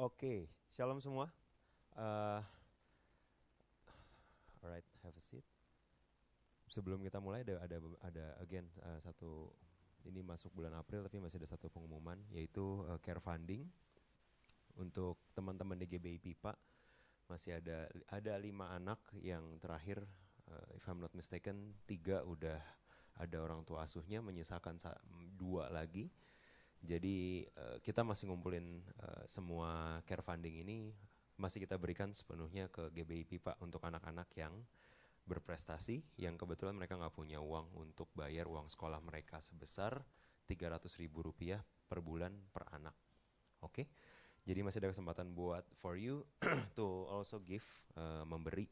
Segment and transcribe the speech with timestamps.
[0.00, 1.28] Oke, shalom semua.
[1.92, 2.40] Uh,
[4.64, 5.44] alright, have a seat.
[6.72, 9.52] Sebelum kita mulai ada ada ada again uh, satu
[10.08, 13.68] ini masuk bulan April tapi masih ada satu pengumuman yaitu uh, care funding
[14.80, 16.56] untuk teman-teman di GBI PIPA
[17.28, 20.00] masih ada ada lima anak yang terakhir
[20.48, 22.56] uh, if I'm not mistaken tiga udah
[23.20, 24.80] ada orang tua asuhnya menyisakan
[25.36, 26.08] dua lagi
[26.80, 30.96] jadi uh, kita masih ngumpulin uh, semua care funding ini
[31.40, 34.52] masih kita berikan sepenuhnya ke GBI PIPA untuk anak-anak yang
[35.24, 40.00] berprestasi yang kebetulan mereka nggak punya uang untuk bayar uang sekolah mereka sebesar
[40.48, 42.96] 300 ribu rupiah per bulan per anak.
[43.60, 43.86] Oke, okay?
[44.48, 46.24] jadi masih ada kesempatan buat for you
[46.78, 48.66] to also give uh, memberi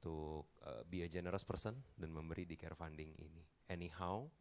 [0.00, 3.44] to uh, be a generous person dan memberi di care funding ini.
[3.68, 4.32] Anyhow,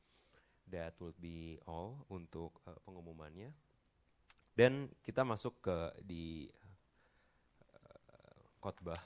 [0.70, 3.52] that will be all untuk uh, pengumumannya.
[4.54, 6.50] Dan kita masuk ke di
[7.74, 9.00] uh, khotbah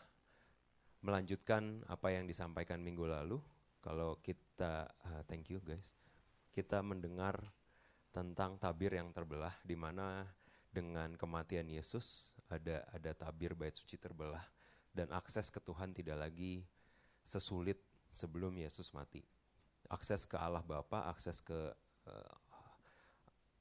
[1.03, 3.39] melanjutkan apa yang disampaikan minggu lalu.
[3.83, 5.95] Kalau kita uh, thank you guys.
[6.53, 7.35] Kita mendengar
[8.13, 10.23] tentang tabir yang terbelah di mana
[10.69, 14.41] dengan kematian Yesus ada ada tabir bait suci terbelah
[14.93, 16.61] dan akses ke Tuhan tidak lagi
[17.25, 17.81] sesulit
[18.13, 19.25] sebelum Yesus mati
[19.93, 21.69] akses ke Allah Bapa, akses ke
[22.09, 22.35] uh,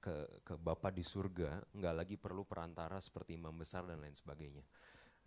[0.01, 4.65] ke ke Bapa di surga, nggak lagi perlu perantara seperti imam besar dan lain sebagainya.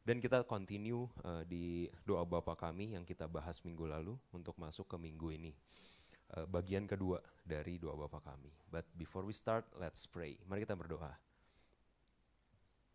[0.06, 4.86] Dan kita continue uh, di doa Bapa kami yang kita bahas minggu lalu untuk masuk
[4.90, 5.54] ke minggu ini.
[6.34, 8.50] Uh, bagian kedua dari doa Bapa kami.
[8.70, 10.38] But before we start, let's pray.
[10.46, 11.14] Mari kita berdoa.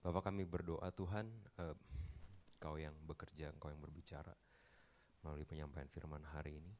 [0.00, 1.74] Bapak kami berdoa Tuhan, uh,
[2.60, 4.36] Kau yang bekerja, Kau yang berbicara
[5.24, 6.72] melalui penyampaian firman hari ini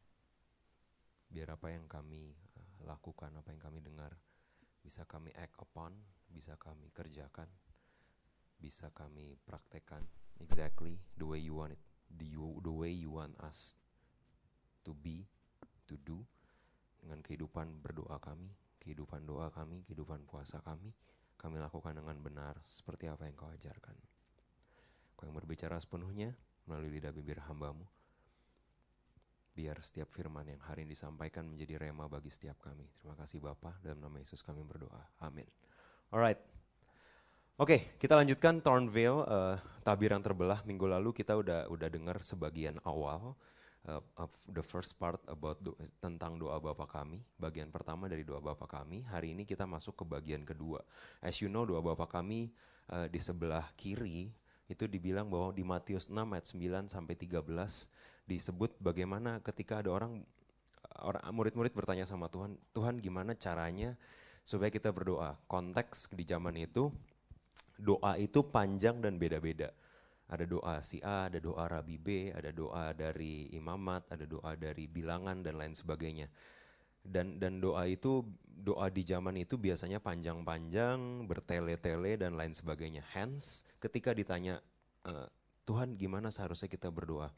[1.31, 4.12] biar apa yang kami uh, lakukan, apa yang kami dengar
[4.83, 5.95] bisa kami act upon,
[6.27, 7.47] bisa kami kerjakan,
[8.59, 10.03] bisa kami praktekkan
[10.42, 11.83] exactly the way you want it,
[12.19, 13.78] the, you, the way you want us
[14.83, 15.29] to be,
[15.86, 16.24] to do
[17.01, 20.92] dengan kehidupan berdoa kami, kehidupan doa kami, kehidupan puasa kami,
[21.41, 23.97] kami lakukan dengan benar seperti apa yang kau ajarkan.
[25.17, 26.36] Kau yang berbicara sepenuhnya
[26.68, 27.89] melalui lidah bibir hambamu,
[29.50, 32.86] biar setiap firman yang hari ini disampaikan menjadi rema bagi setiap kami.
[32.96, 35.02] Terima kasih Bapa dalam nama Yesus kami berdoa.
[35.20, 35.46] Amin.
[36.11, 36.40] Alright.
[37.61, 40.64] Oke, okay, kita lanjutkan Thornvale, uh, tabir yang terbelah.
[40.64, 43.36] Minggu lalu kita udah udah dengar sebagian awal
[43.84, 47.20] uh, of the first part about do, tentang doa Bapa kami.
[47.36, 49.05] Bagian pertama dari doa Bapa kami.
[49.05, 50.80] Hari ini kita masuk ke bagian kedua.
[51.20, 52.48] As you know, doa Bapa kami
[52.88, 54.32] uh, di sebelah kiri
[54.70, 57.44] itu dibilang bahwa di Matius 6 ayat 9 sampai 13
[58.29, 60.25] disebut bagaimana ketika ada orang
[61.01, 63.97] orang murid-murid bertanya sama Tuhan, Tuhan gimana caranya
[64.45, 65.39] supaya kita berdoa?
[65.47, 66.91] Konteks di zaman itu
[67.80, 69.73] doa itu panjang dan beda-beda.
[70.30, 74.86] Ada doa si A, ada doa Rabi B, ada doa dari imamat, ada doa dari
[74.86, 76.30] bilangan dan lain sebagainya.
[77.03, 83.03] Dan dan doa itu doa di zaman itu biasanya panjang-panjang, bertele-tele dan lain sebagainya.
[83.11, 84.63] Hence, ketika ditanya
[85.03, 85.13] e,
[85.67, 87.33] Tuhan gimana seharusnya kita berdoa?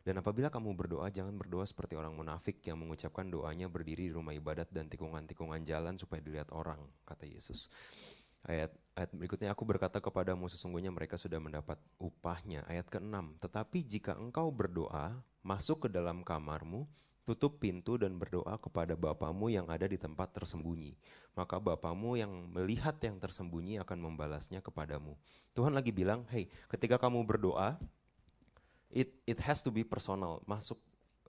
[0.00, 4.32] Dan apabila kamu berdoa, jangan berdoa seperti orang munafik yang mengucapkan doanya berdiri di rumah
[4.32, 7.68] ibadat dan tikungan-tikungan jalan supaya dilihat orang, kata Yesus.
[8.48, 12.64] Ayat, ayat berikutnya, aku berkata kepadamu sesungguhnya mereka sudah mendapat upahnya.
[12.64, 16.88] Ayat ke-6, tetapi jika engkau berdoa, masuk ke dalam kamarmu,
[17.28, 20.96] tutup pintu dan berdoa kepada Bapamu yang ada di tempat tersembunyi.
[21.36, 25.20] Maka Bapamu yang melihat yang tersembunyi akan membalasnya kepadamu.
[25.52, 27.76] Tuhan lagi bilang, hey, ketika kamu berdoa,
[28.90, 30.42] it it has to be personal.
[30.44, 30.78] Masuk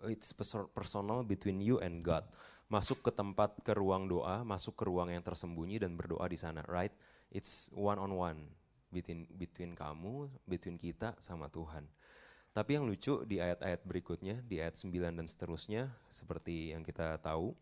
[0.09, 0.33] it's
[0.73, 2.25] personal between you and God.
[2.67, 6.63] Masuk ke tempat ke ruang doa masuk ke ruang yang tersembunyi dan berdoa di sana
[6.67, 6.93] right?
[7.31, 8.39] It's one on one
[8.91, 11.87] between between kamu between kita sama Tuhan.
[12.51, 17.55] Tapi yang lucu di ayat-ayat berikutnya di ayat 9 dan seterusnya seperti yang kita tahu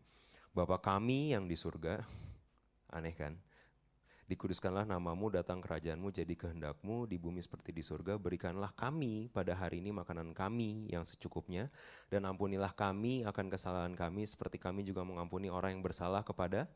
[0.50, 2.02] Bapak kami yang di surga
[2.98, 3.38] aneh kan
[4.30, 8.14] Dikuduskanlah namamu, datang kerajaanmu, jadi kehendakmu di bumi seperti di surga.
[8.14, 11.66] Berikanlah kami pada hari ini makanan kami yang secukupnya.
[12.06, 16.70] Dan ampunilah kami akan kesalahan kami seperti kami juga mengampuni orang yang bersalah kepada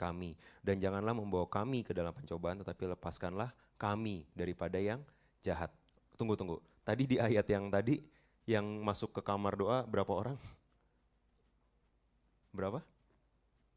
[0.00, 0.32] kami.
[0.64, 5.04] Dan janganlah membawa kami ke dalam pencobaan tetapi lepaskanlah kami daripada yang
[5.44, 5.68] jahat.
[6.16, 6.64] Tunggu, tunggu.
[6.88, 8.00] Tadi di ayat yang tadi
[8.48, 10.40] yang masuk ke kamar doa berapa orang?
[12.48, 12.80] Berapa?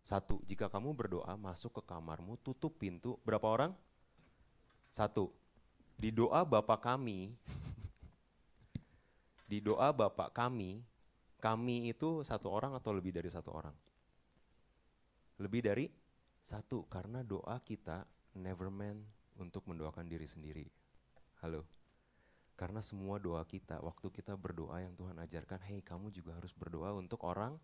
[0.07, 3.19] Satu, jika kamu berdoa masuk ke kamarmu, tutup pintu.
[3.27, 3.71] Berapa orang?
[4.87, 5.35] Satu.
[5.99, 7.35] Di doa Bapak kami,
[9.51, 10.79] di doa Bapak kami,
[11.43, 13.75] kami itu satu orang atau lebih dari satu orang?
[15.43, 15.91] Lebih dari
[16.39, 18.07] satu, karena doa kita
[18.39, 19.03] never man
[19.35, 20.71] untuk mendoakan diri sendiri.
[21.43, 21.67] Halo.
[22.55, 26.95] Karena semua doa kita, waktu kita berdoa yang Tuhan ajarkan, hey kamu juga harus berdoa
[26.95, 27.59] untuk orang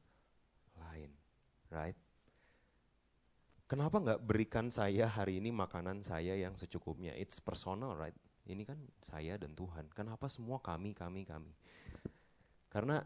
[0.75, 1.07] lain.
[1.72, 1.96] Right?
[3.63, 7.15] Kenapa nggak berikan saya hari ini makanan saya yang secukupnya?
[7.15, 8.15] It's personal, right?
[8.44, 9.88] Ini kan saya dan Tuhan.
[9.95, 11.56] Kenapa semua kami, kami, kami?
[12.68, 13.00] Karena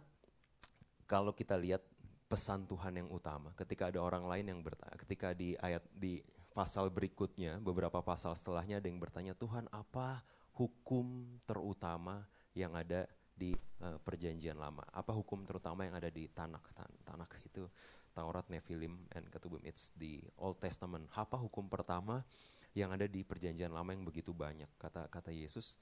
[1.05, 1.85] kalau kita lihat
[2.25, 6.19] pesan Tuhan yang utama, ketika ada orang lain yang bertanya, ketika di ayat di
[6.51, 10.25] pasal berikutnya, beberapa pasal setelahnya ada yang bertanya, Tuhan apa
[10.57, 12.25] hukum terutama
[12.57, 13.05] yang ada
[13.37, 13.53] di
[13.85, 14.81] uh, perjanjian lama?
[14.89, 16.73] Apa hukum terutama yang ada di Tanakh?
[16.73, 17.69] Tan Tanakh itu
[18.17, 19.61] Taurat, Nephilim, and Ketubim.
[19.61, 21.05] It's the Old Testament.
[21.13, 22.25] Apa hukum pertama
[22.73, 24.65] yang ada di perjanjian lama yang begitu banyak?
[24.81, 25.77] Kata kata Yesus,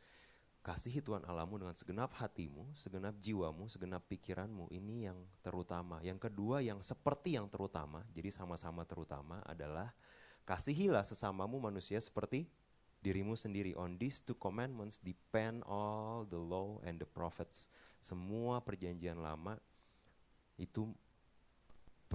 [0.59, 4.67] kasihi Tuhan Allahmu dengan segenap hatimu, segenap jiwamu, segenap pikiranmu.
[4.67, 6.03] Ini yang terutama.
[6.03, 9.95] Yang kedua yang seperti yang terutama, jadi sama-sama terutama adalah
[10.43, 12.51] kasihilah sesamamu manusia seperti
[12.99, 13.77] dirimu sendiri.
[13.79, 17.71] On these two commandments depend all the law and the prophets.
[18.03, 19.55] Semua perjanjian lama
[20.57, 20.89] itu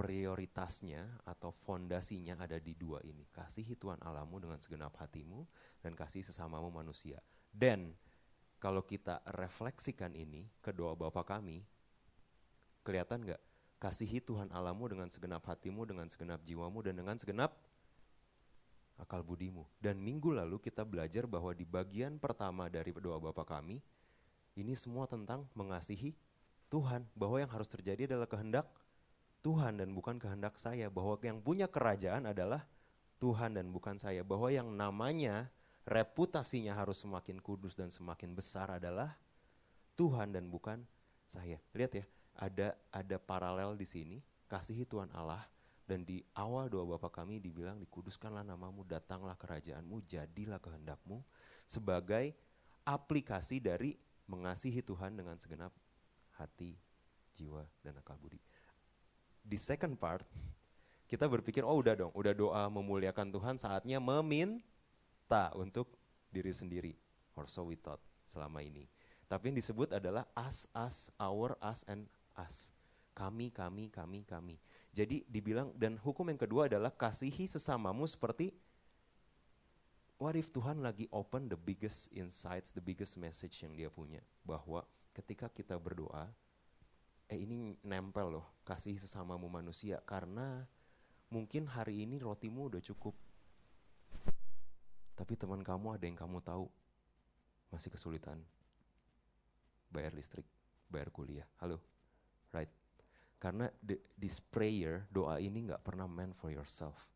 [0.01, 3.21] prioritasnya atau fondasinya ada di dua ini.
[3.29, 5.45] Kasihi Tuhan Allahmu dengan segenap hatimu
[5.85, 7.21] dan kasih sesamamu manusia.
[7.53, 7.93] Dan
[8.57, 11.61] kalau kita refleksikan ini ke doa Bapa kami,
[12.81, 13.41] kelihatan nggak?
[13.77, 17.53] Kasihi Tuhan Allahmu dengan segenap hatimu, dengan segenap jiwamu, dan dengan segenap
[18.97, 19.69] akal budimu.
[19.77, 23.77] Dan minggu lalu kita belajar bahwa di bagian pertama dari doa Bapa kami,
[24.57, 26.17] ini semua tentang mengasihi
[26.73, 27.05] Tuhan.
[27.13, 28.65] Bahwa yang harus terjadi adalah kehendak
[29.41, 30.87] Tuhan dan bukan kehendak saya.
[30.87, 32.65] Bahwa yang punya kerajaan adalah
[33.17, 34.21] Tuhan dan bukan saya.
[34.21, 35.49] Bahwa yang namanya
[35.85, 39.17] reputasinya harus semakin kudus dan semakin besar adalah
[39.97, 40.85] Tuhan dan bukan
[41.25, 41.57] saya.
[41.73, 42.05] Lihat ya,
[42.37, 44.17] ada ada paralel di sini.
[44.51, 45.47] Kasihi Tuhan Allah
[45.87, 51.23] dan di awal doa Bapa kami dibilang dikuduskanlah namamu, datanglah kerajaanmu, jadilah kehendakmu
[51.63, 52.35] sebagai
[52.87, 53.95] aplikasi dari
[54.27, 55.75] mengasihi Tuhan dengan segenap
[56.39, 56.79] hati,
[57.35, 58.39] jiwa, dan akal budi.
[59.41, 60.23] Di second part,
[61.09, 65.91] kita berpikir, oh udah dong, udah doa memuliakan Tuhan, saatnya meminta untuk
[66.31, 66.93] diri sendiri.
[67.35, 68.87] Or so we thought selama ini.
[69.27, 72.75] Tapi yang disebut adalah us, us, our, us, and us.
[73.11, 74.55] Kami, kami, kami, kami.
[74.91, 78.51] Jadi dibilang dan hukum yang kedua adalah kasihi sesamamu seperti
[80.19, 84.83] what if Tuhan lagi open the biggest insights, the biggest message yang dia punya bahwa
[85.15, 86.27] ketika kita berdoa
[87.31, 90.67] eh ini nempel loh, kasihi sesamamu manusia karena
[91.31, 93.15] mungkin hari ini rotimu udah cukup.
[95.15, 96.67] Tapi teman kamu ada yang kamu tahu
[97.71, 98.35] masih kesulitan
[99.87, 100.43] bayar listrik,
[100.91, 101.47] bayar kuliah.
[101.63, 101.79] Halo.
[102.51, 102.67] Right.
[103.39, 107.07] Karena the, this prayer, doa ini nggak pernah meant for yourself.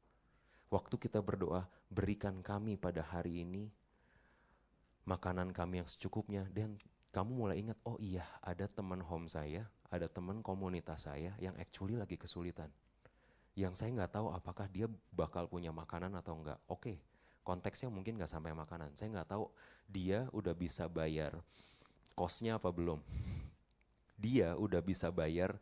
[0.72, 3.68] Waktu kita berdoa, berikan kami pada hari ini
[5.04, 6.48] makanan kami yang secukupnya.
[6.56, 6.80] Dan
[7.12, 11.98] kamu mulai ingat, oh iya ada teman home saya, ada teman komunitas saya yang actually
[11.98, 12.70] lagi kesulitan.
[13.56, 16.60] Yang saya nggak tahu apakah dia bakal punya makanan atau enggak.
[16.68, 17.00] Oke,
[17.46, 18.92] konteksnya mungkin nggak sampai makanan.
[18.98, 19.48] Saya nggak tahu
[19.88, 21.38] dia udah bisa bayar
[22.18, 23.00] kosnya apa belum.
[24.16, 25.56] Dia udah bisa bayar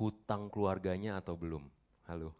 [0.00, 1.68] hutang keluarganya atau belum?
[2.08, 2.32] Halo.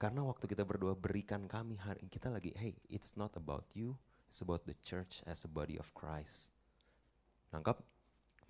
[0.00, 3.92] Karena waktu kita berdoa berikan kami hari kita lagi, hey, it's not about you,
[4.32, 6.56] it's about the church as a body of Christ.
[7.52, 7.84] Nangkap?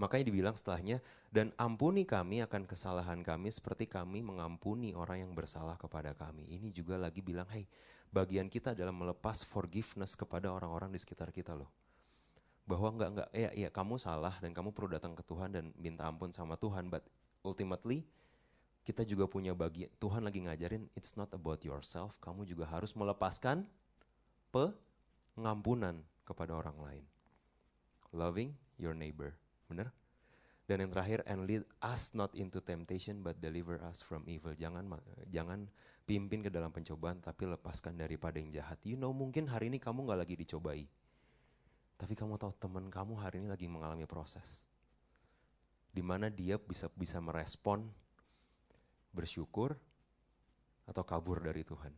[0.00, 5.76] Makanya dibilang setelahnya, dan ampuni kami akan kesalahan kami seperti kami mengampuni orang yang bersalah
[5.76, 6.48] kepada kami.
[6.48, 7.68] Ini juga lagi bilang, hey,
[8.08, 11.68] bagian kita adalah melepas forgiveness kepada orang-orang di sekitar kita loh.
[12.64, 16.08] Bahwa enggak, enggak, ya, ya kamu salah dan kamu perlu datang ke Tuhan dan minta
[16.08, 17.04] ampun sama Tuhan, but
[17.44, 18.08] ultimately
[18.80, 23.68] kita juga punya bagian, Tuhan lagi ngajarin, it's not about yourself, kamu juga harus melepaskan
[24.48, 27.04] pengampunan kepada orang lain.
[28.16, 29.36] Loving your neighbor,
[29.70, 29.94] benar?
[30.66, 34.54] Dan yang terakhir, and lead us not into temptation, but deliver us from evil.
[34.54, 34.86] Jangan
[35.26, 35.66] jangan
[36.06, 38.78] pimpin ke dalam pencobaan, tapi lepaskan daripada yang jahat.
[38.86, 40.86] You know, mungkin hari ini kamu nggak lagi dicobai.
[41.98, 44.62] Tapi kamu tahu teman kamu hari ini lagi mengalami proses.
[45.90, 47.82] Di mana dia bisa bisa merespon
[49.10, 49.74] bersyukur
[50.86, 51.90] atau kabur dari Tuhan.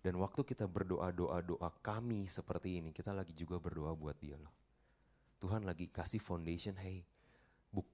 [0.00, 4.63] Dan waktu kita berdoa doa-doa kami seperti ini, kita lagi juga berdoa buat dia loh.
[5.44, 7.04] Tuhan lagi kasih foundation, hey,
[7.68, 7.84] buk,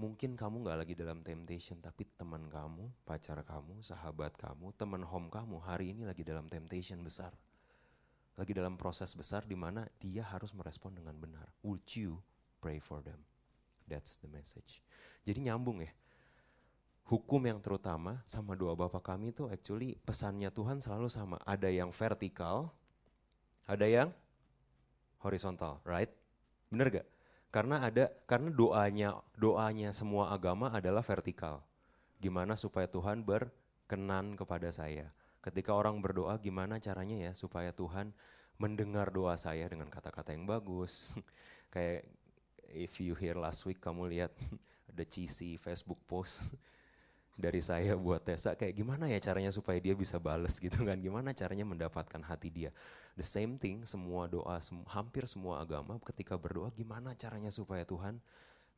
[0.00, 5.28] mungkin kamu gak lagi dalam temptation, tapi teman kamu, pacar kamu, sahabat kamu, teman home
[5.28, 7.36] kamu hari ini lagi dalam temptation besar.
[8.40, 11.44] Lagi dalam proses besar di mana dia harus merespon dengan benar.
[11.60, 12.24] Would you
[12.64, 13.20] pray for them?
[13.84, 14.80] That's the message.
[15.28, 15.92] Jadi nyambung ya
[17.04, 21.36] hukum yang terutama sama doa Bapa kami itu actually pesannya Tuhan selalu sama.
[21.44, 22.72] Ada yang vertikal,
[23.68, 24.08] ada yang
[25.20, 26.23] horizontal, right?
[26.68, 27.08] Bener gak?
[27.54, 31.62] Karena ada karena doanya doanya semua agama adalah vertikal.
[32.18, 35.14] Gimana supaya Tuhan berkenan kepada saya?
[35.38, 38.10] Ketika orang berdoa gimana caranya ya supaya Tuhan
[38.58, 41.14] mendengar doa saya dengan kata-kata yang bagus.
[41.74, 42.10] Kayak
[42.74, 44.34] if you hear last week kamu lihat
[44.90, 46.58] ada cheesy Facebook post
[47.34, 50.94] dari saya buat Tessa kayak gimana ya caranya supaya dia bisa bales gitu kan?
[51.02, 52.70] Gimana caranya mendapatkan hati dia?
[53.18, 58.22] The same thing semua doa sem hampir semua agama ketika berdoa gimana caranya supaya Tuhan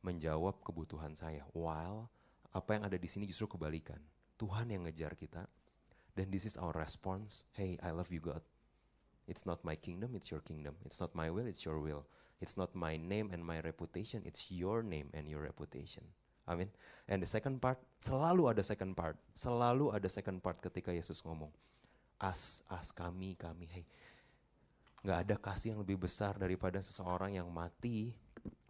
[0.01, 1.45] menjawab kebutuhan saya?
[1.53, 2.09] While
[2.49, 4.01] apa yang ada di sini justru kebalikan.
[4.37, 5.45] Tuhan yang ngejar kita
[6.17, 8.41] dan this is our response hey I love you God.
[9.29, 10.73] It's not my kingdom it's your kingdom.
[10.81, 12.09] It's not my will it's your will.
[12.41, 16.09] It's not my name and my reputation it's your name and your reputation
[16.47, 16.71] Amin.
[17.11, 19.19] And the second part, selalu ada second part.
[19.35, 21.51] Selalu ada second part ketika Yesus ngomong.
[22.17, 23.67] As, as kami, kami.
[23.67, 23.85] Hey,
[25.03, 28.15] nggak ada kasih yang lebih besar daripada seseorang yang mati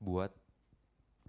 [0.02, 0.34] buat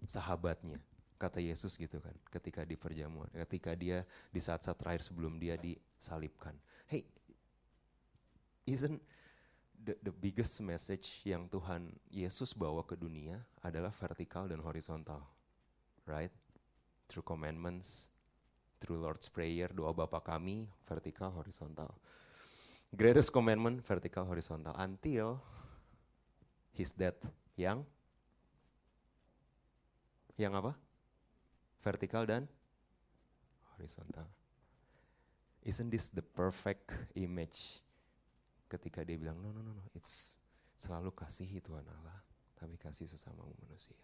[0.09, 0.81] sahabatnya.
[1.21, 6.55] Kata Yesus gitu kan, ketika di perjamuan, ketika dia di saat-saat terakhir sebelum dia disalibkan.
[6.87, 7.05] Hey,
[8.65, 9.03] isn't
[9.83, 15.27] the, the biggest message yang Tuhan Yesus bawa ke dunia adalah vertikal dan horizontal
[16.09, 16.33] right?
[17.09, 18.09] Through commandments,
[18.81, 21.93] through Lord's Prayer, doa Bapa kami, vertikal, horizontal.
[22.89, 24.73] Greatest commandment, vertikal, horizontal.
[24.81, 25.37] Until
[26.73, 27.21] his death,
[27.55, 27.85] yang
[30.41, 30.73] yang apa?
[31.85, 32.49] Vertikal dan
[33.77, 34.25] horizontal.
[35.69, 37.85] Isn't this the perfect image
[38.73, 40.41] ketika dia bilang, no, no, no, no, it's
[40.79, 42.19] selalu kasihi Tuhan Allah,
[42.55, 43.99] tapi kasih sesama manusia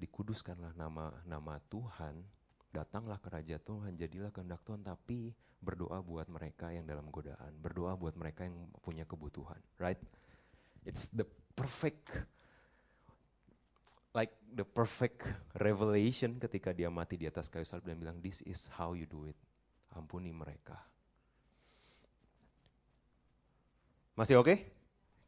[0.00, 2.24] dikuduskanlah nama nama Tuhan,
[2.72, 8.16] datanglah kerajaan Tuhan, jadilah kehendak Tuhan, tapi berdoa buat mereka yang dalam godaan, berdoa buat
[8.16, 10.00] mereka yang punya kebutuhan, right?
[10.88, 12.08] It's the perfect
[14.16, 15.28] like the perfect
[15.60, 19.28] revelation ketika dia mati di atas kayu salib dan bilang this is how you do
[19.28, 19.36] it.
[19.92, 20.80] Ampuni mereka.
[24.16, 24.48] Masih oke?
[24.48, 24.58] Okay?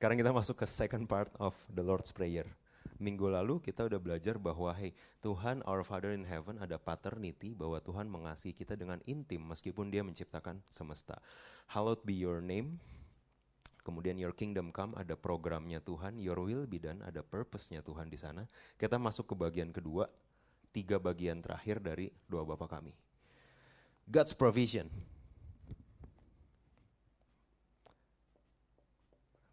[0.01, 2.49] Sekarang kita masuk ke second part of the Lord's Prayer
[3.03, 7.83] minggu lalu kita udah belajar bahwa hey Tuhan our Father in Heaven ada paternity bahwa
[7.83, 11.19] Tuhan mengasihi kita dengan intim meskipun dia menciptakan semesta.
[11.75, 12.79] Hallowed be your name.
[13.83, 18.15] Kemudian your kingdom come ada programnya Tuhan, your will be done ada purpose-nya Tuhan di
[18.15, 18.47] sana.
[18.79, 20.07] Kita masuk ke bagian kedua,
[20.71, 22.95] tiga bagian terakhir dari doa Bapa kami.
[24.07, 24.87] God's provision.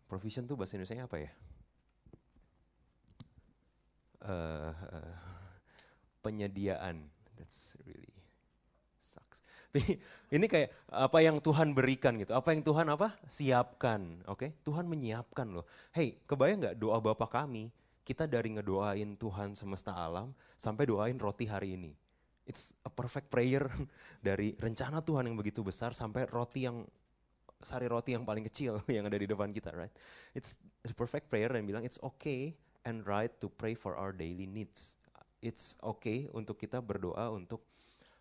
[0.06, 1.34] Provision tuh bahasa Indonesia apa ya?
[4.26, 4.74] Uh,
[6.20, 7.08] penyediaan.
[7.38, 8.20] That's really
[9.00, 9.42] sucks.
[10.36, 14.38] Ini kayak apa yang Tuhan berikan gitu, apa yang Tuhan apa siapkan, oke?
[14.38, 14.50] Okay?
[14.66, 15.66] Tuhan menyiapkan loh.
[15.94, 17.72] Hey, kebayang nggak doa Bapa kami?
[18.04, 21.94] Kita dari ngedoain Tuhan semesta alam sampai doain roti hari ini.
[22.50, 23.70] It's a perfect prayer
[24.26, 26.82] dari rencana Tuhan yang begitu besar sampai roti yang
[27.60, 29.94] sari roti yang paling kecil yang ada di depan kita, right?
[30.34, 34.48] It's the perfect prayer dan bilang it's okay and right to pray for our daily
[34.48, 34.96] needs.
[35.40, 37.64] It's okay untuk kita berdoa untuk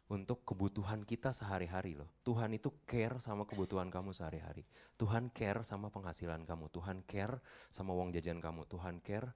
[0.08, 2.08] untuk kebutuhan kita sehari-hari loh.
[2.24, 4.64] Tuhan itu care sama kebutuhan kamu sehari-hari.
[4.96, 6.72] Tuhan care sama penghasilan kamu.
[6.72, 8.64] Tuhan care sama uang jajan kamu.
[8.64, 9.28] Tuhan care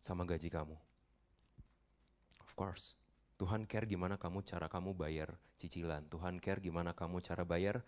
[0.00, 0.76] sama gaji kamu.
[2.40, 2.96] Of course.
[3.36, 6.08] Tuhan care gimana kamu cara kamu bayar cicilan.
[6.08, 7.84] Tuhan care gimana kamu cara bayar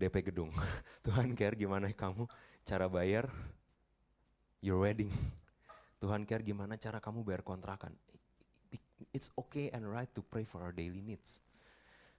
[0.00, 0.48] DP gedung.
[1.04, 2.24] Tuhan care gimana kamu
[2.64, 3.28] cara bayar
[4.64, 5.12] your wedding.
[5.98, 7.94] Tuhan care gimana cara kamu bayar kontrakan.
[9.10, 11.42] It's okay and right to pray for our daily needs.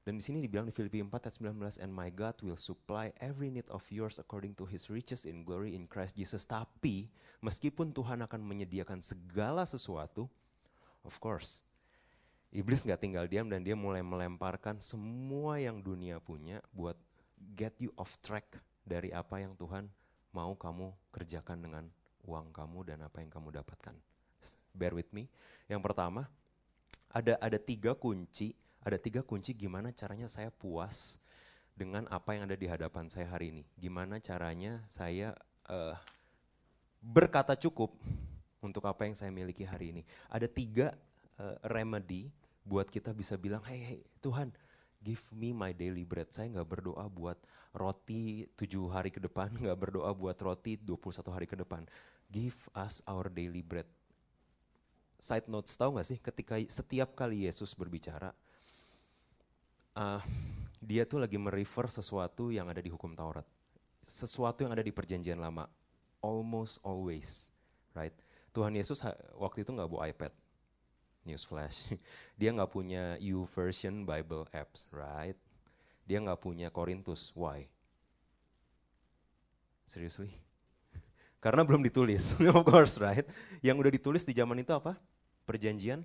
[0.07, 3.51] Dan di sini dibilang di Filipi 4 ayat 19, and my God will supply every
[3.51, 6.47] need of yours according to his riches in glory in Christ Jesus.
[6.47, 7.11] Tapi
[7.43, 10.25] meskipun Tuhan akan menyediakan segala sesuatu,
[11.03, 11.61] of course,
[12.49, 16.97] iblis nggak tinggal diam dan dia mulai melemparkan semua yang dunia punya buat
[17.53, 18.57] get you off track
[18.87, 19.85] dari apa yang Tuhan
[20.33, 21.85] mau kamu kerjakan dengan
[22.25, 23.95] uang kamu dan apa yang kamu dapatkan.
[24.75, 25.27] Bear with me.
[25.67, 26.27] Yang pertama,
[27.11, 31.19] ada ada tiga kunci, ada tiga kunci gimana caranya saya puas
[31.73, 33.63] dengan apa yang ada di hadapan saya hari ini.
[33.79, 35.31] Gimana caranya saya
[35.71, 35.95] uh,
[36.99, 37.95] berkata cukup
[38.59, 40.01] untuk apa yang saya miliki hari ini.
[40.27, 40.91] Ada tiga
[41.39, 42.27] uh, remedy
[42.67, 44.51] buat kita bisa bilang, hey, hey Tuhan,
[44.99, 46.29] give me my daily bread.
[46.31, 47.39] Saya nggak berdoa buat
[47.71, 51.87] roti tujuh hari ke depan, nggak berdoa buat roti 21 hari ke depan.
[52.29, 53.87] Give us our daily bread.
[55.19, 58.31] Side notes tahu nggak sih ketika setiap kali Yesus berbicara,
[59.99, 60.21] uh,
[60.79, 63.43] dia tuh lagi merefer sesuatu yang ada di hukum Taurat.
[64.07, 65.67] Sesuatu yang ada di perjanjian lama.
[66.23, 67.51] Almost always,
[67.95, 68.15] right?
[68.51, 68.99] Tuhan Yesus
[69.39, 70.31] waktu itu nggak bawa iPad,
[71.29, 71.93] newsflash.
[72.39, 75.37] Dia nggak punya YouVersion Bible apps, right?
[76.09, 77.69] Dia nggak punya Korintus, why?
[79.85, 80.33] Seriously?
[81.43, 83.25] Karena belum ditulis, of course, right?
[83.61, 84.97] Yang udah ditulis di zaman itu apa?
[85.45, 86.01] Perjanjian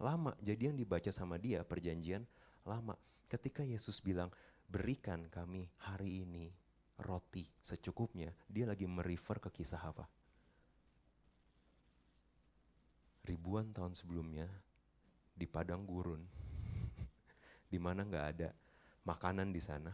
[0.00, 0.32] lama.
[0.40, 2.24] Jadi yang dibaca sama dia perjanjian
[2.64, 2.96] lama.
[3.28, 4.32] Ketika Yesus bilang,
[4.64, 6.48] berikan kami hari ini
[7.00, 10.08] roti secukupnya, dia lagi merefer ke kisah apa?
[13.24, 14.44] Ribuan tahun sebelumnya
[15.32, 16.20] di padang gurun,
[17.72, 18.52] di mana nggak ada
[19.08, 19.90] makanan di sana,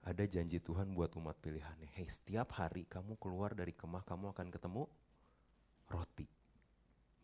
[0.00, 1.88] ada janji Tuhan buat umat pilihannya.
[1.96, 4.84] Hei, setiap hari kamu keluar dari kemah, kamu akan ketemu
[5.92, 6.28] roti.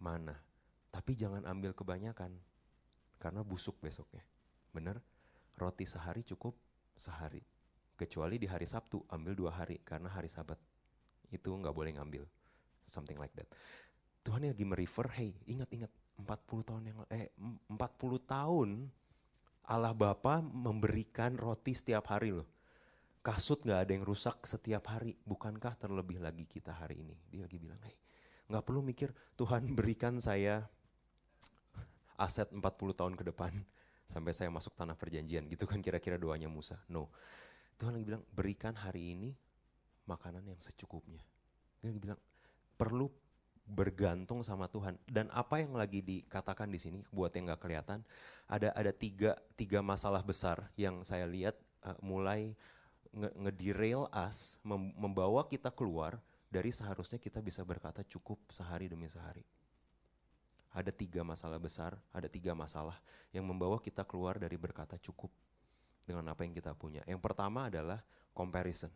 [0.00, 0.36] Mana?
[0.92, 2.32] Tapi jangan ambil kebanyakan,
[3.20, 4.24] karena busuk besoknya.
[4.72, 5.00] Bener?
[5.56, 6.52] Roti sehari cukup
[6.96, 7.40] sehari.
[7.96, 10.60] Kecuali di hari Sabtu, ambil dua hari, karena hari sabat.
[11.32, 12.28] Itu nggak boleh ngambil.
[12.84, 13.48] Something like that.
[14.26, 15.86] Tuhan lagi merefer, hey ingat-ingat
[16.18, 17.78] 40 tahun yang eh 40
[18.26, 18.90] tahun
[19.70, 22.50] Allah Bapa memberikan roti setiap hari loh.
[23.22, 27.14] Kasut nggak ada yang rusak setiap hari, bukankah terlebih lagi kita hari ini?
[27.30, 27.94] Dia lagi bilang, hey,
[28.50, 30.66] nggak perlu mikir Tuhan berikan saya
[32.18, 32.62] aset 40
[32.98, 33.54] tahun ke depan
[34.10, 36.82] sampai saya masuk tanah perjanjian gitu kan kira-kira doanya Musa.
[36.90, 37.14] No.
[37.78, 39.30] Tuhan lagi bilang berikan hari ini
[40.10, 41.22] makanan yang secukupnya.
[41.78, 42.18] Dia lagi bilang
[42.74, 43.06] perlu
[43.66, 44.94] bergantung sama Tuhan.
[45.04, 48.00] Dan apa yang lagi dikatakan di sini buat yang nggak kelihatan
[48.46, 52.54] ada ada tiga tiga masalah besar yang saya lihat uh, mulai
[53.16, 53.52] nge
[54.12, 59.42] us mem membawa kita keluar dari seharusnya kita bisa berkata cukup sehari demi sehari.
[60.76, 63.00] Ada tiga masalah besar, ada tiga masalah
[63.32, 65.32] yang membawa kita keluar dari berkata cukup
[66.04, 67.00] dengan apa yang kita punya.
[67.08, 68.04] Yang pertama adalah
[68.36, 68.92] comparison,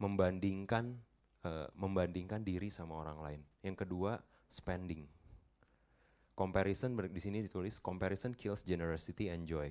[0.00, 0.96] membandingkan
[1.44, 3.40] uh, membandingkan diri sama orang lain.
[3.62, 5.06] Yang kedua spending.
[6.38, 9.70] Comparison di sini ditulis comparison kills generosity and joy.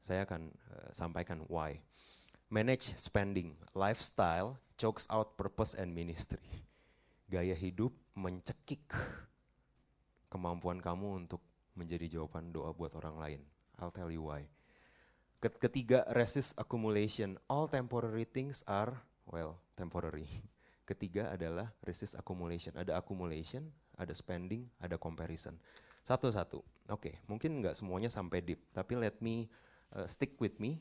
[0.00, 1.78] Saya akan uh, sampaikan why.
[2.48, 6.64] Manage spending, lifestyle chokes out purpose and ministry.
[7.26, 8.86] Gaya hidup mencekik
[10.30, 11.42] kemampuan kamu untuk
[11.74, 13.40] menjadi jawaban doa buat orang lain.
[13.76, 14.48] I'll tell you why.
[15.42, 17.36] Ketiga, resist accumulation.
[17.46, 18.96] All temporary things are,
[19.28, 20.26] well, temporary.
[20.86, 22.72] Ketiga adalah resist accumulation.
[22.78, 23.66] Ada accumulation,
[23.98, 25.58] ada spending, ada comparison.
[26.06, 26.62] Satu-satu.
[26.86, 29.50] Oke, okay, mungkin nggak semuanya sampai deep, tapi let me
[29.90, 30.78] uh, stick with me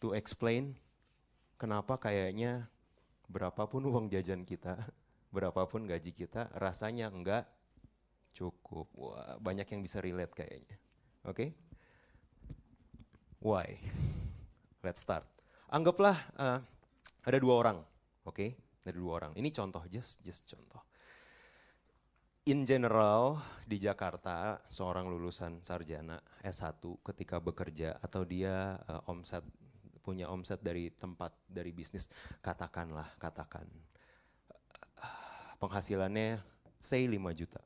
[0.00, 0.72] to explain
[1.60, 2.64] kenapa kayaknya
[3.28, 4.80] berapapun uang jajan kita,
[5.28, 7.44] berapapun gaji kita, rasanya enggak
[8.36, 8.92] Cukup.
[8.92, 10.76] Wah, banyak yang bisa relate kayaknya.
[11.24, 11.32] Oke?
[11.32, 11.48] Okay?
[13.40, 13.80] Why?
[14.84, 15.24] Let's start.
[15.72, 16.60] Anggaplah uh,
[17.24, 17.78] ada dua orang,
[18.28, 18.36] oke?
[18.36, 18.50] Okay?
[18.86, 19.32] Ada dua orang.
[19.34, 20.78] Ini contoh, just just contoh.
[22.46, 29.42] In general di Jakarta seorang lulusan sarjana S1 ketika bekerja atau dia uh, omset
[29.98, 32.06] punya omset dari tempat dari bisnis
[32.38, 33.66] katakanlah katakan
[35.02, 36.38] uh, penghasilannya
[36.78, 37.58] say 5 juta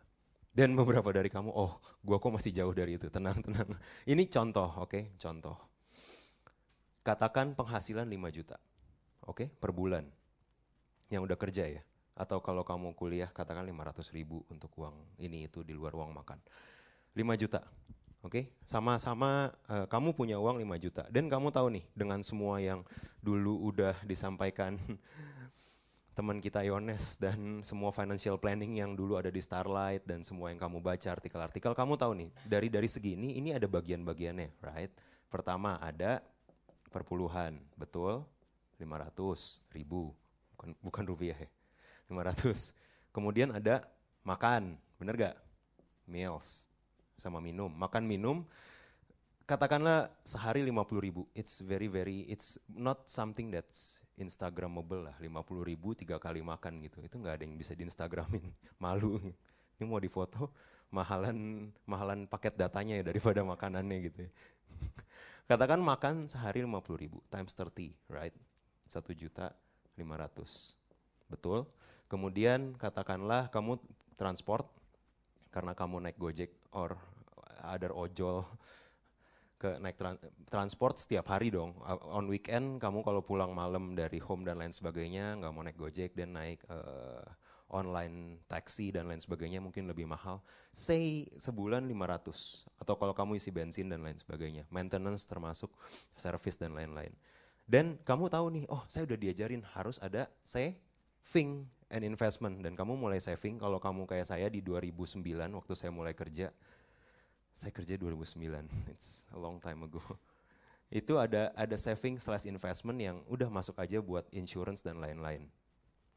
[0.51, 3.71] dan beberapa dari kamu, oh gua kok masih jauh dari itu, tenang, tenang.
[4.03, 5.05] Ini contoh, oke, okay?
[5.15, 5.55] contoh.
[7.07, 8.59] Katakan penghasilan 5 juta,
[9.31, 9.47] oke, okay?
[9.47, 10.11] per bulan.
[11.11, 11.83] Yang udah kerja ya.
[12.15, 16.39] Atau kalau kamu kuliah, katakan 500 ribu untuk uang ini itu di luar uang makan.
[17.13, 17.67] 5 juta,
[18.23, 18.31] oke.
[18.31, 18.45] Okay?
[18.63, 21.03] Sama-sama uh, kamu punya uang 5 juta.
[21.11, 22.87] Dan kamu tahu nih, dengan semua yang
[23.19, 24.79] dulu udah disampaikan
[26.21, 30.61] teman kita Yones dan semua financial planning yang dulu ada di Starlight dan semua yang
[30.61, 34.93] kamu baca artikel-artikel kamu tahu nih dari dari segini ini ada bagian-bagiannya right
[35.33, 36.21] pertama ada
[36.93, 38.29] perpuluhan betul
[38.77, 40.13] 500 ribu
[40.61, 41.49] bukan, bukan rupiah ya
[42.13, 42.77] 500
[43.17, 43.81] kemudian ada
[44.21, 45.37] makan bener gak
[46.05, 46.69] meals
[47.17, 48.45] sama minum makan minum
[49.49, 55.97] katakanlah sehari 50 ribu it's very very it's not something that's Instagramable lah, 50 ribu
[55.97, 57.01] tiga kali makan gitu.
[57.01, 58.53] Itu nggak ada yang bisa di Instagramin,
[58.85, 59.17] malu.
[59.81, 60.53] Ini mau difoto,
[60.93, 64.29] mahalan mahalan paket datanya ya daripada makanannya gitu.
[64.29, 64.31] Ya.
[65.51, 68.37] Katakan makan sehari 50 ribu, times 30, right?
[68.87, 69.57] 1 juta
[70.01, 71.29] 500.
[71.29, 71.69] Betul?
[72.11, 73.79] Kemudian katakanlah kamu
[74.19, 74.67] transport,
[75.53, 76.99] karena kamu naik gojek or
[77.63, 78.49] other ojol,
[79.61, 80.17] ke naik tra
[80.49, 81.77] transport setiap hari dong.
[82.09, 86.17] On weekend kamu kalau pulang malam dari home dan lain sebagainya nggak mau naik gojek
[86.17, 87.21] dan naik uh,
[87.71, 90.41] online taxi dan lain sebagainya mungkin lebih mahal.
[90.73, 94.65] Say sebulan 500 atau kalau kamu isi bensin dan lain sebagainya.
[94.73, 95.69] Maintenance termasuk
[96.17, 97.13] service dan lain-lain.
[97.71, 102.99] Dan kamu tahu nih, oh saya udah diajarin harus ada saving and investment dan kamu
[102.99, 105.23] mulai saving kalau kamu kayak saya di 2009
[105.55, 106.51] waktu saya mulai kerja.
[107.55, 108.67] Saya kerja 2009.
[108.93, 110.03] It's a long time ago.
[110.91, 115.47] Itu ada ada saving slash investment yang udah masuk aja buat insurance dan lain-lain.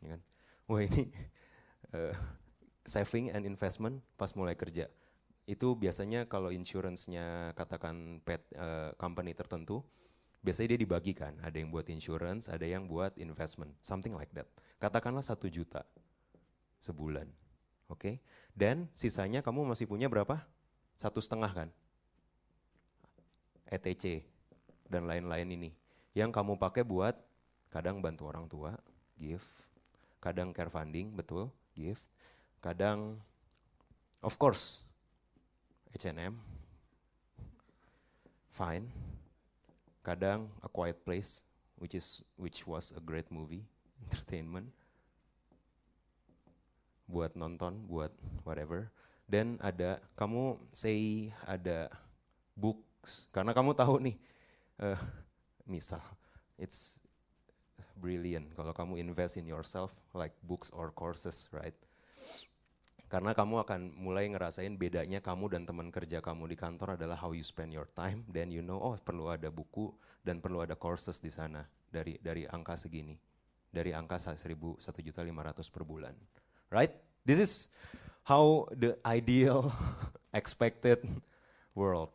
[0.01, 0.21] Ya kan?
[0.65, 1.13] Wah ini
[1.93, 2.17] uh,
[2.97, 4.89] saving and investment pas mulai kerja.
[5.45, 9.85] Itu biasanya kalau insurance-nya katakan pet uh, company tertentu,
[10.43, 11.33] biasanya dia dibagikan.
[11.39, 14.45] Ada yang buat insurance, ada yang buat investment, something like that.
[14.77, 15.87] Katakanlah satu juta
[16.83, 17.25] sebulan,
[17.87, 17.97] oke?
[17.97, 18.15] Okay?
[18.51, 20.43] Dan sisanya kamu masih punya berapa?
[20.99, 21.69] Satu setengah kan?
[23.71, 24.21] ETC
[24.91, 25.71] dan lain-lain ini.
[26.13, 27.17] Yang kamu pakai buat
[27.73, 28.77] kadang bantu orang tua,
[29.17, 29.49] gift,
[30.21, 32.05] kadang care funding, betul, gift,
[32.61, 33.17] kadang
[34.21, 34.85] of course
[35.97, 36.37] H&M,
[38.53, 38.85] fine,
[40.03, 41.41] kadang A Quiet Place,
[41.79, 43.63] which is which was a great movie,
[44.05, 44.69] entertainment,
[47.07, 48.11] buat nonton, buat
[48.43, 48.91] whatever.
[49.23, 51.87] Dan ada kamu say ada
[52.53, 54.19] books karena kamu tahu nih,
[54.83, 54.99] uh,
[55.63, 56.03] misal
[56.59, 56.99] it's
[57.97, 61.75] brilliant kalau kamu invest in yourself like books or courses, right?
[63.13, 67.29] Karena kamu akan mulai ngerasain bedanya kamu dan teman kerja kamu di kantor adalah how
[67.29, 68.25] you spend your time.
[68.25, 69.93] Then you know, oh perlu ada buku
[70.25, 71.61] dan perlu ada courses di sana
[71.93, 73.13] dari dari angka segini,
[73.69, 76.17] dari angka seribu satu juta lima ratus per bulan,
[76.73, 76.89] right?
[77.21, 77.69] This is
[78.25, 79.69] how the ideal
[80.33, 81.05] expected
[81.77, 82.09] world,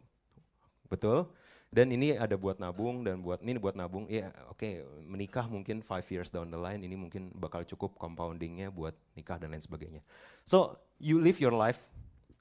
[0.90, 1.30] betul?
[1.68, 4.09] Dan ini ada buat nabung dan buat ini buat nabung.
[4.09, 4.72] Ya oke okay,
[5.04, 9.52] menikah mungkin five years down the line ini mungkin bakal cukup compoundingnya buat nikah dan
[9.52, 10.00] lain sebagainya.
[10.48, 11.85] So you live your life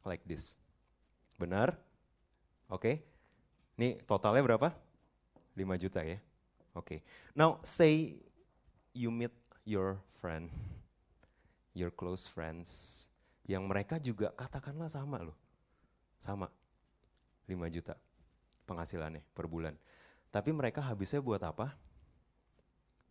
[0.07, 0.55] like this.
[1.35, 1.75] Benar?
[2.71, 2.79] Oke.
[2.79, 2.95] Okay.
[3.77, 4.73] Ini totalnya berapa?
[5.53, 6.17] 5 juta ya.
[6.73, 6.81] Oke.
[6.81, 6.99] Okay.
[7.35, 8.23] Now say
[8.95, 9.35] you meet
[9.67, 10.47] your friend,
[11.75, 13.05] your close friends,
[13.43, 15.37] yang mereka juga katakanlah sama loh.
[16.15, 16.47] Sama.
[17.45, 17.99] 5 juta
[18.67, 19.73] penghasilannya per bulan.
[20.27, 21.71] Tapi mereka habisnya buat apa?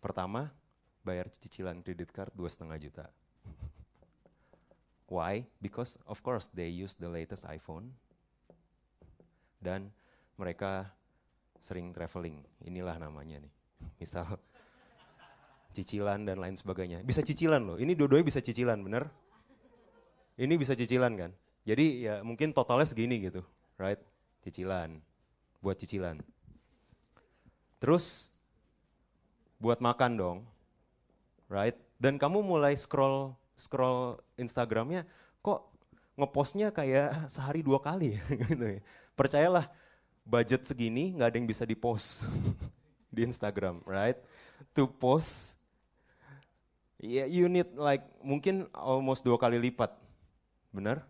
[0.05, 0.53] Pertama,
[1.01, 3.07] bayar cicilan kredit card dua setengah juta.
[5.13, 5.49] Why?
[5.59, 7.97] Because of course they use the latest iPhone
[9.65, 9.89] dan
[10.37, 10.93] mereka
[11.59, 12.45] sering traveling.
[12.63, 13.53] Inilah namanya nih.
[14.03, 14.37] Misal
[15.73, 17.01] cicilan dan lain sebagainya.
[17.01, 17.77] Bisa cicilan loh.
[17.81, 19.09] Ini dua-duanya bisa cicilan, bener?
[20.37, 21.33] Ini bisa cicilan kan?
[21.67, 23.43] Jadi ya mungkin totalnya segini gitu,
[23.81, 23.99] right?
[24.45, 25.01] Cicilan
[25.67, 26.23] buat cicilan.
[27.83, 28.31] Terus
[29.59, 30.39] buat makan dong,
[31.51, 31.75] right?
[31.99, 35.03] Dan kamu mulai scroll scroll Instagramnya,
[35.43, 35.67] kok
[36.15, 38.15] ngepostnya kayak sehari dua kali
[38.55, 38.81] gitu ya.
[39.19, 39.67] Percayalah,
[40.23, 42.31] budget segini nggak ada yang bisa dipost
[43.15, 44.23] di Instagram, right?
[44.79, 45.59] To post,
[47.03, 49.91] yeah, you need like mungkin almost dua kali lipat,
[50.71, 51.03] benar?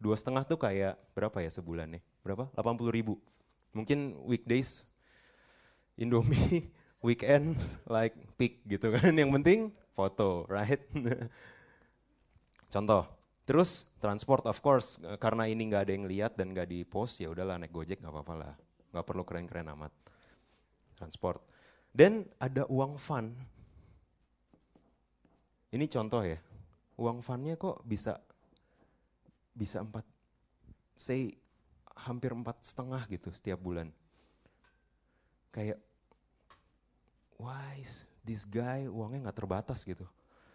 [0.00, 2.02] Dua setengah tuh kayak berapa ya sebulan nih?
[2.24, 2.48] Berapa?
[2.56, 3.20] 80 ribu
[3.72, 4.90] mungkin weekdays
[6.00, 6.72] Indomie,
[7.06, 9.12] weekend like pick gitu kan.
[9.20, 9.60] Yang penting
[9.92, 10.80] foto, right?
[12.74, 13.04] Contoh.
[13.44, 17.34] Terus transport of course karena ini nggak ada yang lihat dan nggak di post ya
[17.34, 18.54] udahlah naik gojek nggak apa-apa lah,
[18.94, 19.90] nggak perlu keren-keren amat.
[20.94, 21.42] Transport.
[21.90, 23.34] Dan ada uang fun.
[25.74, 26.38] Ini contoh ya,
[26.94, 28.22] uang funnya kok bisa
[29.50, 30.06] bisa empat,
[30.94, 31.34] say
[32.06, 33.92] hampir empat setengah gitu setiap bulan.
[35.50, 35.78] Kayak,
[37.80, 40.04] is this guy uangnya nggak terbatas gitu.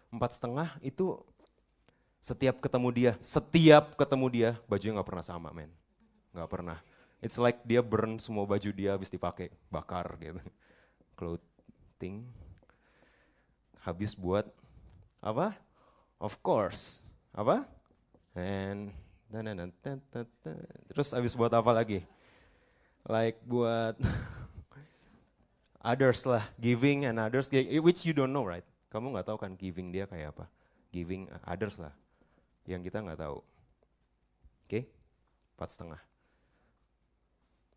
[0.08, 1.18] Empat setengah itu
[2.22, 5.70] setiap ketemu dia, setiap ketemu dia bajunya nggak pernah sama men,
[6.34, 6.78] nggak pernah.
[7.22, 10.40] It's like dia burn semua baju dia habis dipakai, bakar gitu.
[11.18, 12.26] Clothing
[13.82, 14.46] habis buat
[15.22, 15.54] apa?
[16.18, 17.68] Of course, apa?
[18.34, 18.90] And
[20.92, 22.06] Terus habis buat apa lagi?
[23.06, 23.98] Like buat
[25.92, 27.50] others lah, giving and others,
[27.82, 28.66] which you don't know right?
[28.90, 30.46] Kamu nggak tahu kan giving dia kayak apa?
[30.94, 31.94] Giving others lah,
[32.66, 33.38] yang kita nggak tahu.
[34.66, 34.82] Oke, okay?
[35.54, 36.00] empat setengah.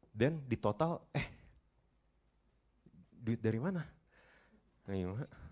[0.10, 1.28] Dan di total, eh,
[3.14, 3.86] duit dari mana?